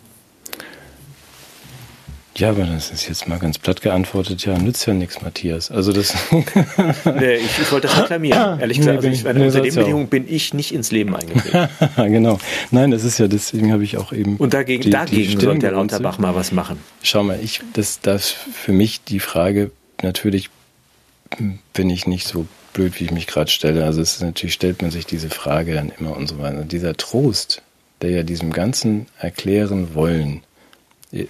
[2.39, 4.45] Ja, aber das ist jetzt mal ganz platt geantwortet.
[4.45, 5.73] Ja, nützt ja nichts, Matthias.
[5.73, 6.15] Also das.
[6.31, 8.61] nee, ich, ich, wollte das reklamieren.
[8.61, 11.69] Ehrlich gesagt, also ich, meine, unter den Bedingungen bin ich nicht ins Leben eingetreten.
[11.97, 12.39] genau.
[12.71, 14.37] Nein, das ist ja, deswegen habe ich auch eben.
[14.37, 16.79] Und dagegen, die, dagegen die sollte der Lauterbach mal was machen.
[17.03, 20.49] Schau mal, ich, das, das für mich die Frage, natürlich
[21.73, 23.85] bin ich nicht so blöd, wie ich mich gerade stelle.
[23.85, 26.59] Also es ist, natürlich stellt man sich diese Frage dann immer und so weiter.
[26.59, 27.63] Und dieser Trost,
[28.03, 30.43] der ja diesem ganzen erklären wollen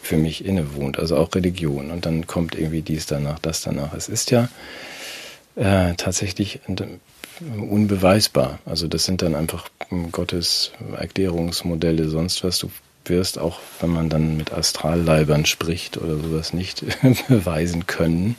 [0.02, 1.90] für mich innewohnt, also auch Religion.
[1.90, 3.94] Und dann kommt irgendwie dies danach, das danach.
[3.94, 4.48] Es ist ja
[5.56, 6.60] äh, tatsächlich
[7.40, 8.58] unbeweisbar.
[8.64, 9.68] Also das sind dann einfach
[10.12, 12.58] Gottes Erklärungsmodelle, sonst was.
[12.58, 12.70] Du
[13.04, 16.84] wirst auch, wenn man dann mit Astralleibern spricht oder sowas, nicht
[17.28, 18.36] beweisen können,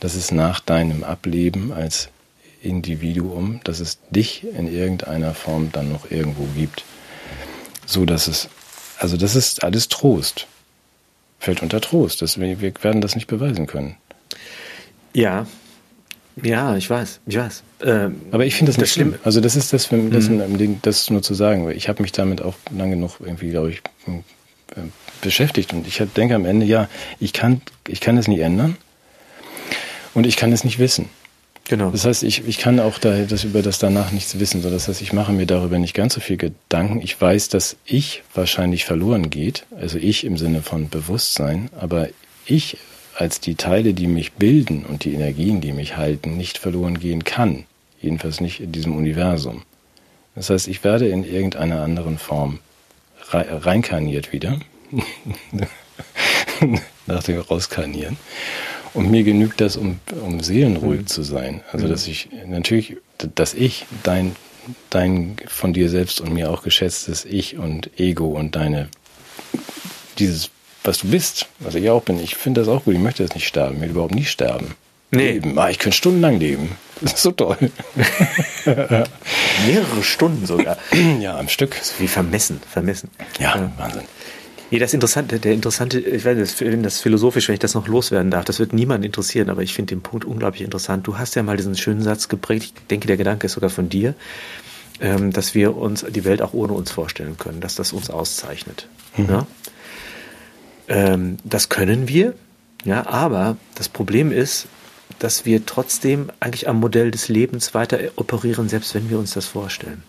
[0.00, 2.08] dass es nach deinem Ableben als
[2.66, 6.84] Individuum, dass es dich in irgendeiner Form dann noch irgendwo gibt.
[7.86, 8.48] So dass es,
[8.98, 10.46] also das ist alles Trost.
[11.38, 12.22] Fällt unter Trost.
[12.22, 13.96] Das, wir, wir werden das nicht beweisen können.
[15.14, 15.46] Ja,
[16.42, 17.62] ja, ich weiß, ich weiß.
[17.82, 19.14] Ähm, Aber ich finde das, das nicht schlimm.
[19.24, 20.80] Also das ist das, für, das, mhm.
[20.82, 21.70] das nur zu sagen.
[21.70, 24.82] Ich habe mich damit auch lange genug irgendwie, glaube ich, äh,
[25.22, 25.72] beschäftigt.
[25.72, 26.88] Und ich denke am Ende, ja,
[27.20, 28.76] ich kann, ich kann es nie ändern.
[30.12, 31.08] Und ich kann es nicht wissen.
[31.68, 31.90] Genau.
[31.90, 34.62] Das heißt, ich, ich kann auch da, das über das danach nichts wissen.
[34.62, 37.00] So, das heißt, ich mache mir darüber nicht ganz so viel Gedanken.
[37.02, 39.66] Ich weiß, dass ich wahrscheinlich verloren geht.
[39.80, 41.68] Also ich im Sinne von Bewusstsein.
[41.78, 42.08] Aber
[42.44, 42.78] ich
[43.16, 47.24] als die Teile, die mich bilden und die Energien, die mich halten, nicht verloren gehen
[47.24, 47.64] kann.
[48.00, 49.62] Jedenfalls nicht in diesem Universum.
[50.34, 52.60] Das heißt, ich werde in irgendeiner anderen Form
[53.32, 54.60] reinkarniert wieder.
[57.06, 58.18] Nach dem Rauskarnieren.
[58.96, 61.06] Und mir genügt das, um, um seelenruhig mhm.
[61.06, 61.60] zu sein.
[61.70, 62.96] Also, dass ich natürlich,
[63.34, 64.34] dass ich dein,
[64.88, 68.88] dein von dir selbst und mir auch geschätztes Ich und Ego und deine,
[70.18, 70.50] dieses,
[70.82, 72.94] was du bist, was ich auch bin, ich finde das auch gut.
[72.94, 73.76] Ich möchte das nicht sterben.
[73.76, 74.74] Ich will überhaupt nicht sterben.
[75.10, 75.32] Nee.
[75.32, 75.58] Leben.
[75.58, 76.70] Ah, ich könnte stundenlang leben.
[77.02, 77.58] Das ist so toll.
[78.64, 80.78] Mehrere Stunden sogar.
[81.20, 81.76] Ja, am Stück.
[81.98, 83.10] Wie vermessen, vermessen.
[83.38, 83.72] Ja, ja.
[83.76, 84.04] Wahnsinn.
[84.70, 88.44] Nee, das Interessante, der interessante, ich finde das philosophisch, wenn ich das noch loswerden darf,
[88.44, 91.06] das wird niemand interessieren, aber ich finde den Punkt unglaublich interessant.
[91.06, 93.88] Du hast ja mal diesen schönen Satz geprägt, ich denke, der Gedanke ist sogar von
[93.88, 94.14] dir,
[95.00, 98.88] ähm, dass wir uns die Welt auch ohne uns vorstellen können, dass das uns auszeichnet.
[99.16, 99.28] Mhm.
[99.28, 99.46] Ja?
[100.88, 102.34] Ähm, das können wir,
[102.84, 104.66] ja, aber das Problem ist,
[105.20, 109.46] dass wir trotzdem eigentlich am Modell des Lebens weiter operieren, selbst wenn wir uns das
[109.46, 110.02] vorstellen.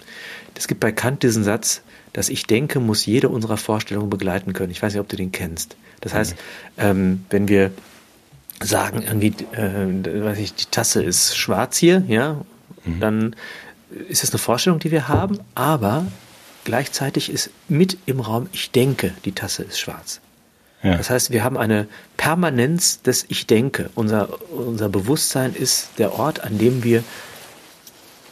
[0.55, 1.81] Es gibt bei Kant diesen Satz,
[2.17, 4.71] dass ich denke, muss jede unserer Vorstellungen begleiten können.
[4.71, 5.77] Ich weiß nicht, ob du den kennst.
[6.01, 6.35] Das heißt,
[6.79, 7.69] ähm, wenn wir
[8.59, 12.41] sagen, irgendwie, äh, weiß ich, die Tasse ist schwarz hier, ja,
[12.85, 12.99] mhm.
[12.99, 13.35] dann
[14.09, 16.07] ist es eine Vorstellung, die wir haben, aber
[16.63, 20.19] gleichzeitig ist mit im Raum, ich denke, die Tasse ist schwarz.
[20.81, 20.97] Ja.
[20.97, 21.87] Das heißt, wir haben eine
[22.17, 23.91] Permanenz des Ich denke.
[23.93, 27.03] Unser, unser Bewusstsein ist der Ort, an dem wir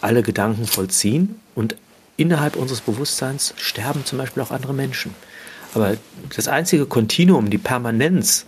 [0.01, 1.75] alle Gedanken vollziehen und
[2.17, 5.13] innerhalb unseres Bewusstseins sterben zum Beispiel auch andere Menschen.
[5.73, 5.97] Aber
[6.35, 8.45] das einzige Kontinuum, die Permanenz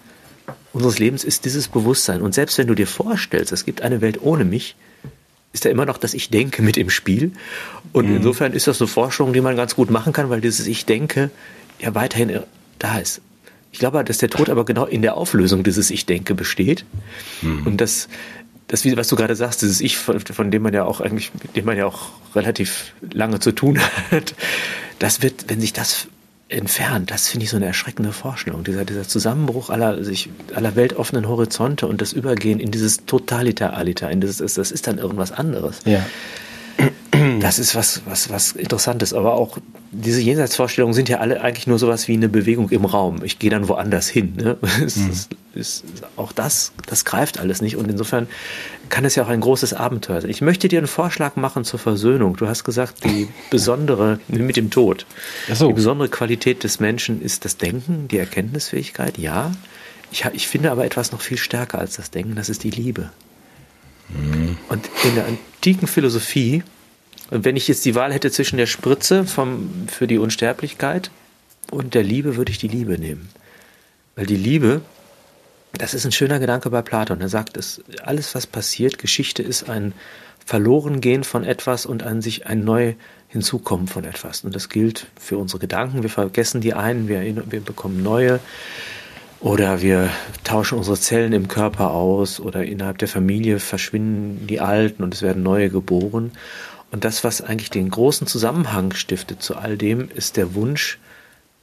[0.71, 2.21] unseres Lebens ist dieses Bewusstsein.
[2.21, 4.75] Und selbst wenn du dir vorstellst, es gibt eine Welt ohne mich,
[5.53, 7.31] ist da immer noch das Ich denke mit im Spiel.
[7.91, 8.17] Und mhm.
[8.17, 11.31] insofern ist das eine Forschung, die man ganz gut machen kann, weil dieses Ich denke
[11.79, 12.41] ja weiterhin
[12.79, 13.21] da ist.
[13.71, 16.85] Ich glaube, dass der Tod aber genau in der Auflösung dieses Ich denke besteht.
[17.41, 17.67] Mhm.
[17.67, 18.07] Und dass
[18.67, 21.65] das, was du gerade sagst, dieses Ich, von, dem man ja auch eigentlich, mit dem
[21.65, 23.79] man ja auch relativ lange zu tun
[24.11, 24.35] hat,
[24.99, 26.07] das wird, wenn sich das
[26.49, 28.63] entfernt, das finde ich so eine erschreckende Vorstellung.
[28.63, 34.21] Dieser, dieser Zusammenbruch aller, sich, aller weltoffenen Horizonte und das Übergehen in dieses Totalitar-Aliter, in
[34.21, 35.79] dieses, das ist dann irgendwas anderes.
[35.85, 36.05] Ja.
[37.39, 39.13] Das ist was, was, was Interessantes.
[39.13, 39.57] Aber auch
[39.91, 43.23] diese Jenseitsvorstellungen sind ja alle eigentlich nur sowas wie eine Bewegung im Raum.
[43.23, 44.33] Ich gehe dann woanders hin.
[44.35, 44.57] Ne?
[44.85, 45.09] Es, mhm.
[45.09, 47.75] ist, ist, auch das, das greift alles nicht.
[47.75, 48.27] Und insofern
[48.89, 50.29] kann es ja auch ein großes Abenteuer sein.
[50.29, 52.35] Ich möchte dir einen Vorschlag machen zur Versöhnung.
[52.37, 55.05] Du hast gesagt, die besondere, mit dem Tod,
[55.51, 55.67] so.
[55.67, 59.17] die besondere Qualität des Menschen ist das Denken, die Erkenntnisfähigkeit.
[59.17, 59.51] Ja.
[60.11, 62.35] Ich, ich finde aber etwas noch viel stärker als das Denken.
[62.35, 63.09] Das ist die Liebe.
[64.09, 64.57] Mhm.
[64.69, 66.63] Und in der antiken Philosophie
[67.29, 71.11] und wenn ich jetzt die Wahl hätte zwischen der Spritze vom, für die Unsterblichkeit
[71.71, 73.29] und der Liebe, würde ich die Liebe nehmen.
[74.15, 74.81] Weil die Liebe,
[75.73, 77.21] das ist ein schöner Gedanke bei Platon.
[77.21, 79.93] Er sagt, dass alles, was passiert, Geschichte ist ein
[80.45, 82.93] Verlorengehen von etwas und ein sich ein neu
[83.27, 84.45] hinzukommen von etwas.
[84.45, 86.03] Und das gilt für unsere Gedanken.
[86.03, 87.21] Wir vergessen die einen, wir,
[87.51, 88.39] wir bekommen neue.
[89.39, 90.09] Oder wir
[90.43, 95.21] tauschen unsere Zellen im Körper aus oder innerhalb der Familie verschwinden die alten und es
[95.21, 96.31] werden neue geboren.
[96.91, 100.99] Und das, was eigentlich den großen Zusammenhang stiftet zu all dem, ist der Wunsch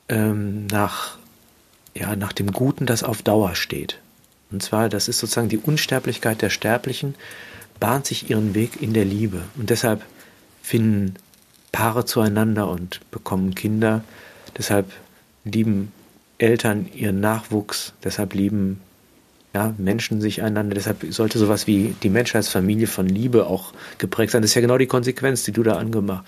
[0.09, 1.17] ähm, nach,
[1.95, 3.99] ja, nach dem Guten, das auf Dauer steht.
[4.51, 7.15] Und zwar, das ist sozusagen die Unsterblichkeit der Sterblichen,
[7.81, 9.43] bahnt sich ihren Weg in der Liebe.
[9.57, 10.03] Und deshalb
[10.63, 11.17] finden
[11.73, 14.05] Paare zueinander und bekommen Kinder.
[14.57, 14.93] Deshalb
[15.45, 15.93] lieben
[16.39, 17.95] Eltern ihren Nachwuchs.
[18.05, 18.81] Deshalb lieben
[19.55, 20.75] ja, Menschen sich einander.
[20.75, 24.43] Deshalb sollte sowas wie die Menschheitsfamilie von Liebe auch geprägt sein.
[24.43, 26.25] Das ist ja genau die Konsequenz, die du da angemacht,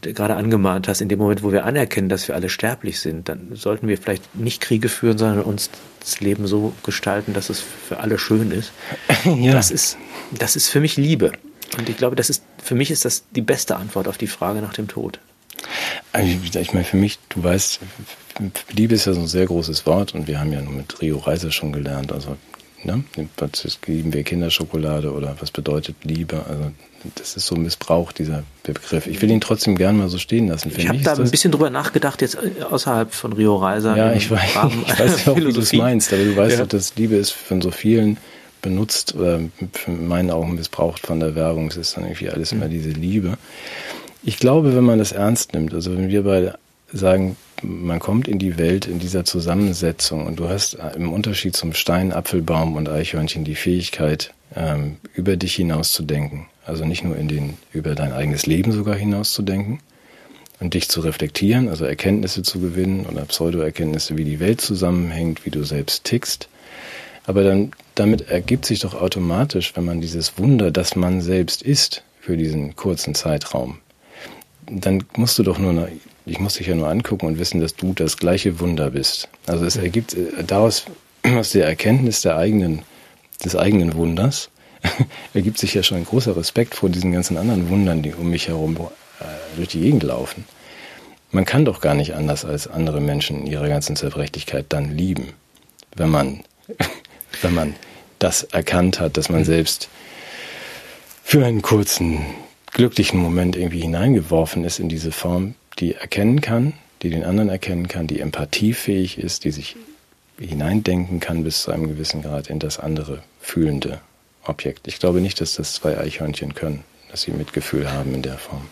[0.00, 1.02] gerade angemahnt hast.
[1.02, 4.34] In dem Moment, wo wir anerkennen, dass wir alle sterblich sind, dann sollten wir vielleicht
[4.34, 5.68] nicht Kriege führen, sondern uns
[6.00, 8.72] das Leben so gestalten, dass es für alle schön ist.
[9.24, 9.52] Ja.
[9.52, 9.96] Das ist,
[10.32, 11.32] das ist für mich Liebe.
[11.78, 14.60] Und ich glaube, das ist, für mich ist das die beste Antwort auf die Frage
[14.60, 15.18] nach dem Tod.
[16.16, 17.80] Ich meine, für mich, du weißt,
[18.72, 21.18] Liebe ist ja so ein sehr großes Wort und wir haben ja nur mit Rio
[21.18, 22.12] Reiser schon gelernt.
[22.12, 22.36] Also
[22.84, 23.02] Ne?
[23.38, 26.44] Was lieben wir Kinderschokolade oder was bedeutet Liebe?
[26.48, 26.70] Also
[27.14, 29.06] das ist so missbraucht, dieser Begriff.
[29.06, 30.70] Ich will ihn trotzdem gern mal so stehen lassen.
[30.76, 33.96] ich habe da ein bisschen drüber nachgedacht, jetzt äh, außerhalb von Rio Reiser.
[33.96, 34.40] Ja, ich weiß,
[34.86, 36.66] ich weiß ja auch, wie du es meinst, aber du weißt ja.
[36.66, 38.18] dass Liebe ist von so vielen
[38.60, 39.36] benutzt oder
[39.86, 41.68] in meinen Augen missbraucht von der Werbung.
[41.68, 43.36] Es ist dann irgendwie alles immer diese Liebe.
[44.26, 46.58] Ich glaube, wenn man das ernst nimmt, also wenn wir beide
[46.90, 51.74] sagen, man kommt in die Welt in dieser Zusammensetzung und du hast im Unterschied zum
[51.74, 56.46] Stein, Apfelbaum und Eichhörnchen die Fähigkeit, ähm, über dich hinaus zu denken.
[56.64, 59.80] Also nicht nur in den, über dein eigenes Leben sogar hinaus zu denken
[60.58, 65.50] und dich zu reflektieren, also Erkenntnisse zu gewinnen oder Pseudoerkenntnisse, wie die Welt zusammenhängt, wie
[65.50, 66.48] du selbst tickst.
[67.26, 72.02] Aber dann, damit ergibt sich doch automatisch, wenn man dieses Wunder, das man selbst ist,
[72.22, 73.80] für diesen kurzen Zeitraum,
[74.70, 75.88] dann musst du doch nur
[76.26, 79.28] ich muss dich ja nur angucken und wissen, dass du das gleiche Wunder bist.
[79.46, 80.86] Also es ergibt äh, daraus
[81.22, 82.82] aus der Erkenntnis der eigenen,
[83.44, 84.50] des eigenen Wunders
[85.34, 88.48] ergibt sich ja schon ein großer Respekt vor diesen ganzen anderen Wundern, die um mich
[88.48, 89.24] herum äh,
[89.56, 90.44] durch die Gegend laufen.
[91.30, 95.32] Man kann doch gar nicht anders als andere Menschen in ihrer ganzen Zerbrechlichkeit dann lieben,
[95.96, 96.44] wenn man,
[97.42, 97.74] wenn man
[98.18, 99.46] das erkannt hat, dass man mhm.
[99.46, 99.88] selbst
[101.24, 102.20] für einen kurzen,
[102.74, 107.88] glücklichen Moment irgendwie hineingeworfen ist in diese Form, die erkennen kann, die den anderen erkennen
[107.88, 109.76] kann, die empathiefähig ist, die sich
[110.38, 114.00] hineindenken kann bis zu einem gewissen Grad in das andere fühlende
[114.44, 114.88] Objekt.
[114.88, 118.66] Ich glaube nicht, dass das zwei Eichhörnchen können, dass sie Mitgefühl haben in der Form.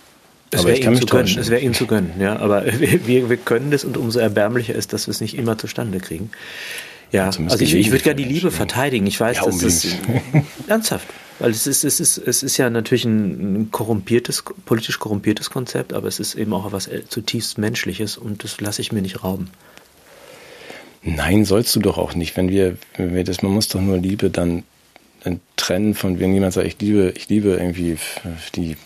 [0.51, 2.39] Es wäre ihnen, zu gönnen, es wär ihnen zu gönnen, ja.
[2.39, 5.99] Aber wir, wir können das und umso erbärmlicher ist, dass wir es nicht immer zustande
[5.99, 6.31] kriegen.
[7.13, 9.07] Ja, also ich, ich würde gerne die Liebe verteidigen.
[9.07, 9.87] Ich weiß, ja, das
[10.67, 11.07] ernsthaft,
[11.39, 16.09] weil es ist, es ist, es ist ja natürlich ein korrumpiertes, politisch korrumpiertes Konzept, aber
[16.09, 19.51] es ist eben auch etwas zutiefst Menschliches und das lasse ich mir nicht rauben.
[21.03, 22.37] Nein, sollst du doch auch nicht.
[22.37, 24.63] Wenn wir, wenn wir das, man muss doch nur Liebe dann,
[25.23, 27.99] dann trennen von, wenn jemand sagt, ich liebe, ich liebe irgendwie
[28.55, 28.77] die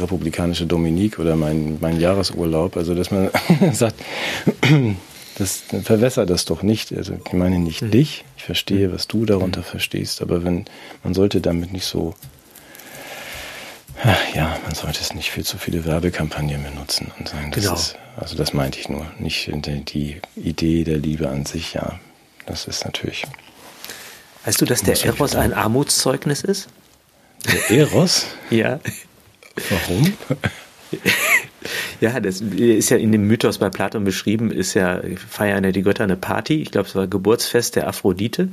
[0.00, 2.76] republikanische Dominik oder mein, mein Jahresurlaub.
[2.76, 3.30] Also, dass man
[3.72, 3.96] sagt,
[5.36, 6.92] das verwässert das doch nicht.
[6.92, 7.90] Also, ich meine nicht mhm.
[7.90, 8.24] dich.
[8.36, 9.64] Ich verstehe, was du darunter mhm.
[9.64, 10.22] verstehst.
[10.22, 10.66] Aber wenn,
[11.02, 12.14] man sollte damit nicht so,
[14.34, 17.74] ja, man sollte es nicht für zu viele Werbekampagnen benutzen und sagen, das genau.
[17.74, 19.06] ist, also das meinte ich nur.
[19.18, 19.50] Nicht
[19.92, 21.98] die Idee der Liebe an sich, ja.
[22.46, 23.24] Das ist natürlich.
[24.44, 26.68] Weißt du, dass der Eros ein Armutszeugnis ist?
[27.46, 28.26] Der Eros?
[28.50, 28.80] ja.
[29.70, 30.12] Warum?
[32.04, 35.80] ja, das ist ja in dem Mythos bei Platon beschrieben, ist ja, feiern ja die
[35.80, 36.60] Götter eine Party.
[36.60, 38.48] Ich glaube, es war Geburtsfest der Aphrodite.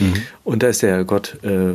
[0.00, 0.22] Mhm.
[0.42, 1.74] Und da ist der Gott äh,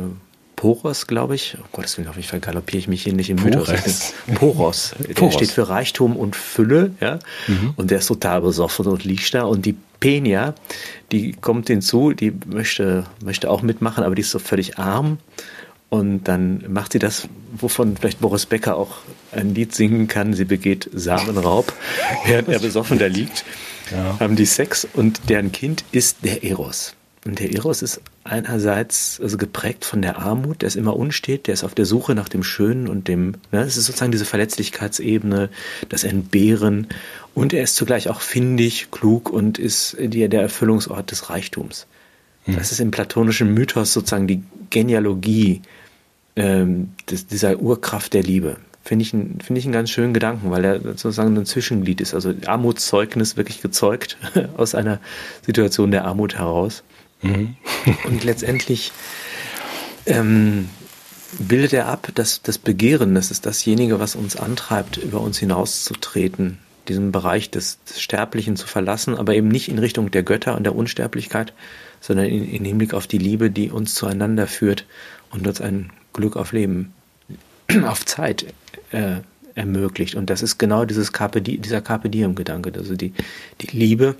[0.56, 1.56] Poros, glaube ich.
[1.58, 4.12] Oh Gottes Willen, hoffentlich vergaloppiere ich mich hier nicht im Mythos.
[4.34, 4.94] Poros.
[5.08, 5.34] Der Poros.
[5.34, 7.18] steht für Reichtum und Fülle, ja.
[7.48, 7.72] Mhm.
[7.76, 9.44] Und der ist total besoffen und liegt da.
[9.44, 10.54] Und die Penia,
[11.12, 15.16] die kommt hinzu, die möchte, möchte auch mitmachen, aber die ist so völlig arm
[15.92, 18.96] und dann macht sie das, wovon vielleicht Boris Becker auch
[19.30, 20.32] ein Lied singen kann.
[20.32, 21.70] Sie begeht Samenraub,
[22.24, 23.44] während er besoffen da liegt.
[23.90, 24.18] Ja.
[24.18, 26.94] Haben die Sex und deren Kind ist der Eros.
[27.26, 31.52] Und der Eros ist einerseits also geprägt von der Armut, der ist immer unstet, der
[31.52, 35.50] ist auf der Suche nach dem Schönen und dem, ne, es ist sozusagen diese Verletzlichkeitsebene,
[35.90, 36.86] das Entbehren
[37.34, 41.86] und er ist zugleich auch findig, klug und ist der Erfüllungsort des Reichtums.
[42.44, 42.56] Hm.
[42.56, 45.60] Das ist im platonischen Mythos sozusagen die Genealogie
[46.36, 48.56] ähm, das, dieser Urkraft der Liebe.
[48.84, 52.14] Finde ich, find ich einen ganz schönen Gedanken, weil er sozusagen ein Zwischenglied ist.
[52.14, 54.16] Also Armutszeugnis wirklich gezeugt
[54.56, 54.98] aus einer
[55.46, 56.82] Situation der Armut heraus.
[57.22, 57.56] Mhm.
[58.04, 58.92] Und letztendlich
[60.06, 60.68] ähm,
[61.38, 66.58] bildet er ab, dass das Begehren, das ist dasjenige, was uns antreibt, über uns hinauszutreten,
[66.88, 70.64] diesen Bereich des, des, Sterblichen zu verlassen, aber eben nicht in Richtung der Götter und
[70.64, 71.52] der Unsterblichkeit,
[72.00, 74.86] sondern in, in Hinblick auf die Liebe, die uns zueinander führt
[75.30, 76.92] und uns ein Glück auf Leben,
[77.86, 78.46] auf Zeit
[78.90, 79.16] äh,
[79.54, 80.14] ermöglicht.
[80.14, 82.72] Und das ist genau dieses Carpe, dieser Carpe Diem-Gedanke.
[82.76, 83.12] Also die,
[83.60, 84.16] die Liebe,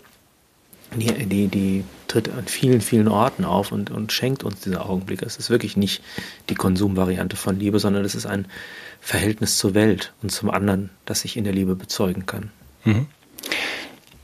[0.94, 5.24] die, die, die tritt an vielen, vielen Orten auf und, und schenkt uns diese Augenblicke.
[5.24, 6.02] Es ist wirklich nicht
[6.50, 8.46] die Konsumvariante von Liebe, sondern es ist ein
[9.00, 12.50] Verhältnis zur Welt und zum anderen, das sich in der Liebe bezeugen kann.
[12.84, 13.06] Mhm.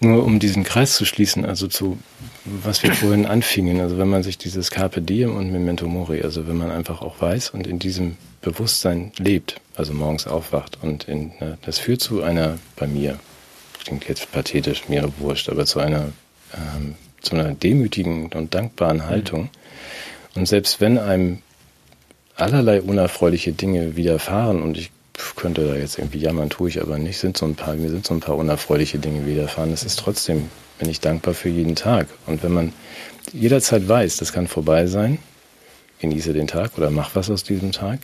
[0.01, 1.99] Nur um diesen Kreis zu schließen, also zu,
[2.63, 6.47] was wir vorhin anfingen, also wenn man sich dieses Carpe Diem und Memento Mori, also
[6.49, 11.33] wenn man einfach auch weiß und in diesem Bewusstsein lebt, also morgens aufwacht und in,
[11.41, 13.19] ne, das führt zu einer, bei mir,
[13.85, 16.13] klingt jetzt pathetisch, mir wurscht, aber zu einer,
[16.55, 19.43] ähm, zu einer demütigen und dankbaren Haltung.
[19.43, 19.49] Mhm.
[20.35, 21.39] Und selbst wenn einem
[22.37, 24.91] allerlei unerfreuliche Dinge widerfahren und ich
[25.37, 27.19] könnte da jetzt irgendwie jammern, tue ich aber nicht.
[27.19, 29.73] Sind so ein paar, mir sind so ein paar unerfreuliche Dinge widerfahren.
[29.73, 30.49] Es ist trotzdem,
[30.79, 32.07] bin ich dankbar für jeden Tag.
[32.27, 32.73] Und wenn man
[33.33, 35.19] jederzeit weiß, das kann vorbei sein,
[36.01, 38.01] genieße den Tag oder mach was aus diesem Tag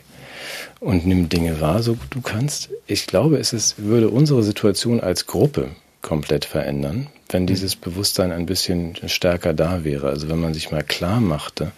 [0.81, 2.71] und nimm Dinge wahr, so gut du kannst.
[2.87, 5.71] Ich glaube, es ist, würde unsere Situation als Gruppe
[6.03, 7.49] komplett verändern, wenn mhm.
[7.49, 10.09] dieses Bewusstsein ein bisschen stärker da wäre.
[10.09, 11.73] Also wenn man sich mal klar machte,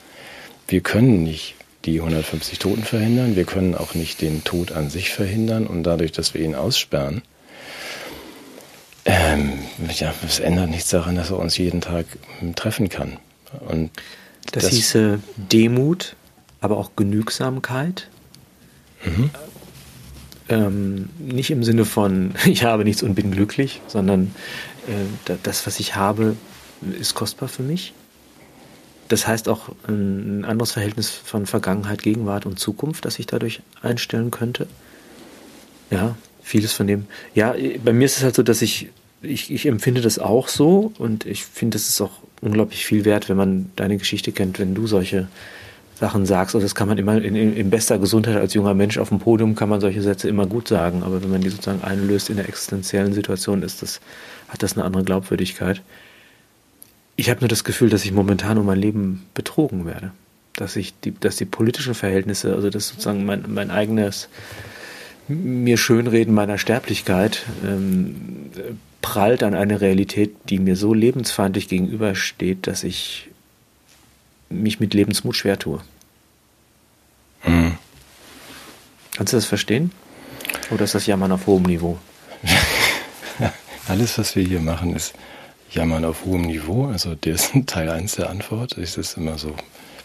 [0.68, 3.36] wir können nicht die 150 Toten verhindern.
[3.36, 7.22] Wir können auch nicht den Tod an sich verhindern und dadurch, dass wir ihn aussperren,
[9.06, 9.52] ähm,
[9.94, 12.06] ja, es ändert nichts daran, dass er uns jeden Tag
[12.42, 13.18] ähm, treffen kann.
[13.68, 13.90] Und
[14.50, 16.16] das, das hieße Demut,
[16.60, 18.08] aber auch Genügsamkeit.
[19.04, 19.30] Mhm.
[20.48, 24.34] Ähm, nicht im Sinne von, ich habe nichts und bin glücklich, sondern
[24.88, 26.36] äh, das, was ich habe,
[26.98, 27.94] ist kostbar für mich.
[29.08, 34.32] Das heißt auch ein anderes Verhältnis von Vergangenheit, Gegenwart und Zukunft, das ich dadurch einstellen
[34.32, 34.66] könnte.
[35.90, 36.16] Ja,
[36.46, 37.06] vieles von dem.
[37.34, 38.88] Ja, bei mir ist es halt so, dass ich,
[39.20, 43.28] ich, ich empfinde das auch so und ich finde, es ist auch unglaublich viel wert,
[43.28, 45.26] wenn man deine Geschichte kennt, wenn du solche
[45.98, 46.54] Sachen sagst.
[46.54, 49.18] Und also das kann man immer in, in, bester Gesundheit als junger Mensch auf dem
[49.18, 51.02] Podium kann man solche Sätze immer gut sagen.
[51.02, 54.00] Aber wenn man die sozusagen einlöst in der existenziellen Situation, ist das,
[54.48, 55.82] hat das eine andere Glaubwürdigkeit.
[57.16, 60.12] Ich habe nur das Gefühl, dass ich momentan um mein Leben betrogen werde.
[60.52, 64.28] Dass ich die, dass die politischen Verhältnisse, also das sozusagen mein, mein eigenes
[65.28, 68.50] mir Schönreden meiner Sterblichkeit ähm,
[69.02, 73.28] prallt an eine Realität, die mir so lebensfeindlich gegenübersteht, dass ich
[74.48, 75.80] mich mit Lebensmut schwer tue.
[77.44, 77.78] Mhm.
[79.16, 79.92] Kannst du das verstehen?
[80.70, 81.98] Oder ist das Jammern auf hohem Niveau?
[83.88, 85.14] Alles, was wir hier machen, ist
[85.70, 86.86] Jammern auf hohem Niveau.
[86.86, 88.76] Also der ist Teil 1 der Antwort.
[88.76, 89.54] Es ist immer so,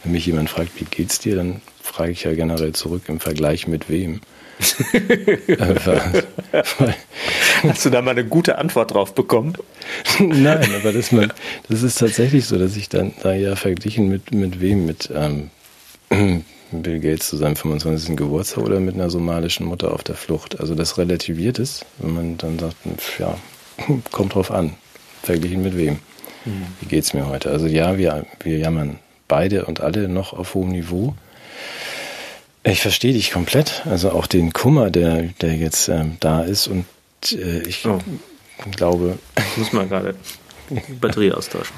[0.03, 3.67] wenn mich jemand fragt, wie geht's dir, dann frage ich ja generell zurück im Vergleich
[3.67, 4.21] mit wem.
[7.63, 9.53] Hast du da mal eine gute Antwort drauf bekommen?
[10.19, 11.33] Nein, aber das, man,
[11.69, 15.49] das ist tatsächlich so, dass ich dann da ja verglichen mit, mit wem, mit ähm,
[16.71, 18.15] Bill Gates zu seinem 25.
[18.15, 20.59] Geburtstag oder mit einer somalischen Mutter auf der Flucht.
[20.59, 22.77] Also das relativiert es, wenn man dann sagt,
[23.19, 23.37] ja,
[24.11, 24.73] kommt drauf an.
[25.23, 25.99] Verglichen mit wem?
[26.45, 26.65] Mhm.
[26.79, 27.51] Wie geht's mir heute?
[27.51, 31.13] Also ja, wir, wir jammern beide und alle noch auf hohem Niveau.
[32.63, 33.83] Ich verstehe dich komplett.
[33.85, 36.67] Also auch den Kummer, der, der jetzt ähm, da ist.
[36.67, 36.85] Und
[37.31, 37.99] äh, ich oh.
[38.71, 39.17] glaube.
[39.35, 40.15] Ich muss mal gerade
[40.99, 41.75] Batterie austauschen.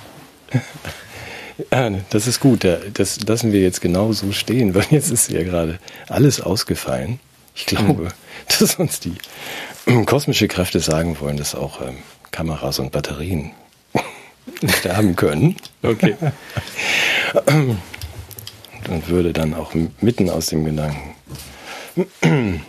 [1.71, 2.65] Ja, das ist gut.
[2.93, 5.79] Das lassen wir jetzt genau so stehen, weil jetzt ist ja gerade
[6.09, 7.19] alles ausgefallen.
[7.55, 8.09] Ich glaube,
[8.59, 9.15] dass uns die
[10.05, 11.97] kosmische Kräfte sagen wollen, dass auch ähm,
[12.31, 13.51] Kameras und Batterien
[14.79, 15.55] sterben können.
[15.81, 16.15] Okay.
[18.89, 21.15] Und würde dann auch mitten aus dem Gedanken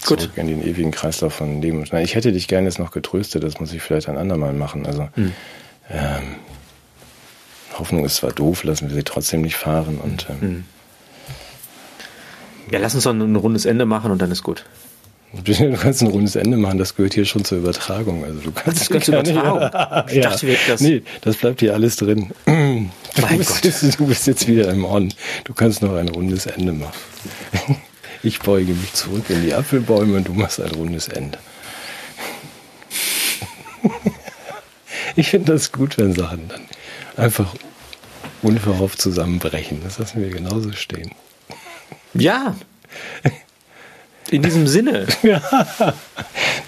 [0.00, 3.42] zurück in den ewigen Kreislauf von Leben und Ich hätte dich gerne jetzt noch getröstet,
[3.42, 4.86] das muss ich vielleicht ein andermal machen.
[4.86, 5.32] Also mhm.
[5.90, 6.36] ähm,
[7.78, 10.64] Hoffnung ist zwar doof, lassen wir sie trotzdem nicht fahren und ähm, mhm.
[12.70, 14.64] ja, lass uns doch ein rundes Ende machen und dann ist gut.
[15.32, 18.22] Du kannst ein rundes Ende machen, das gehört hier schon zur Übertragung.
[18.24, 20.06] Also du kannst das gehört zur Übertragung.
[20.08, 20.30] ich ja.
[20.30, 20.80] dachte, das.
[20.80, 22.32] Nee, das bleibt hier alles drin.
[22.44, 25.12] Du bist, jetzt, du bist, jetzt, wieder im On.
[25.44, 26.92] Du kannst noch ein rundes Ende machen.
[28.22, 31.38] Ich beuge mich zurück in die Apfelbäume und du machst ein rundes Ende.
[35.16, 36.62] Ich finde das gut, wenn Sachen dann
[37.16, 37.54] einfach
[38.42, 39.80] unverhofft zusammenbrechen.
[39.84, 41.10] Das lassen wir genauso stehen.
[42.14, 42.56] Ja.
[44.30, 45.06] In diesem Sinne.
[45.22, 45.42] ja.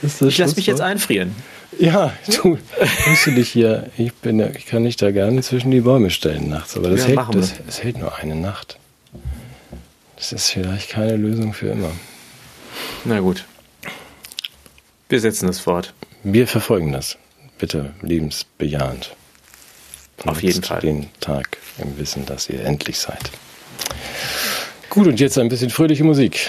[0.03, 1.35] ich lasse mich jetzt einfrieren.
[1.79, 2.59] Ja, du
[3.07, 6.49] musst du dich hier, ich bin ich kann dich da gerne zwischen die Bäume stellen
[6.49, 8.79] nachts, aber das, ja, hält, das, das hält nur eine Nacht.
[10.17, 11.91] Das ist vielleicht keine Lösung für immer.
[13.05, 13.45] Na gut.
[15.09, 15.93] Wir setzen das fort.
[16.23, 17.19] Wir verfolgen das.
[17.59, 19.15] Bitte liebensbejahend.
[20.25, 20.81] Auf jeden Fall.
[20.81, 23.31] Den Tag im Wissen, dass ihr endlich seid.
[24.95, 26.39] Gut, und jetzt ein bisschen fröhliche Musik.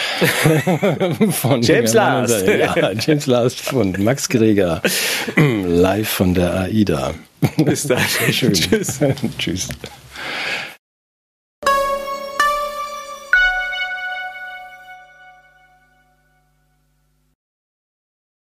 [1.32, 2.46] von James Last.
[2.48, 4.84] Ja, James Last von Max Greger.
[5.36, 7.16] Live von der AIDA.
[7.58, 8.00] Bis dann.
[8.32, 8.54] Schön.
[8.54, 9.00] Tschüss.
[9.40, 9.70] Tschüss.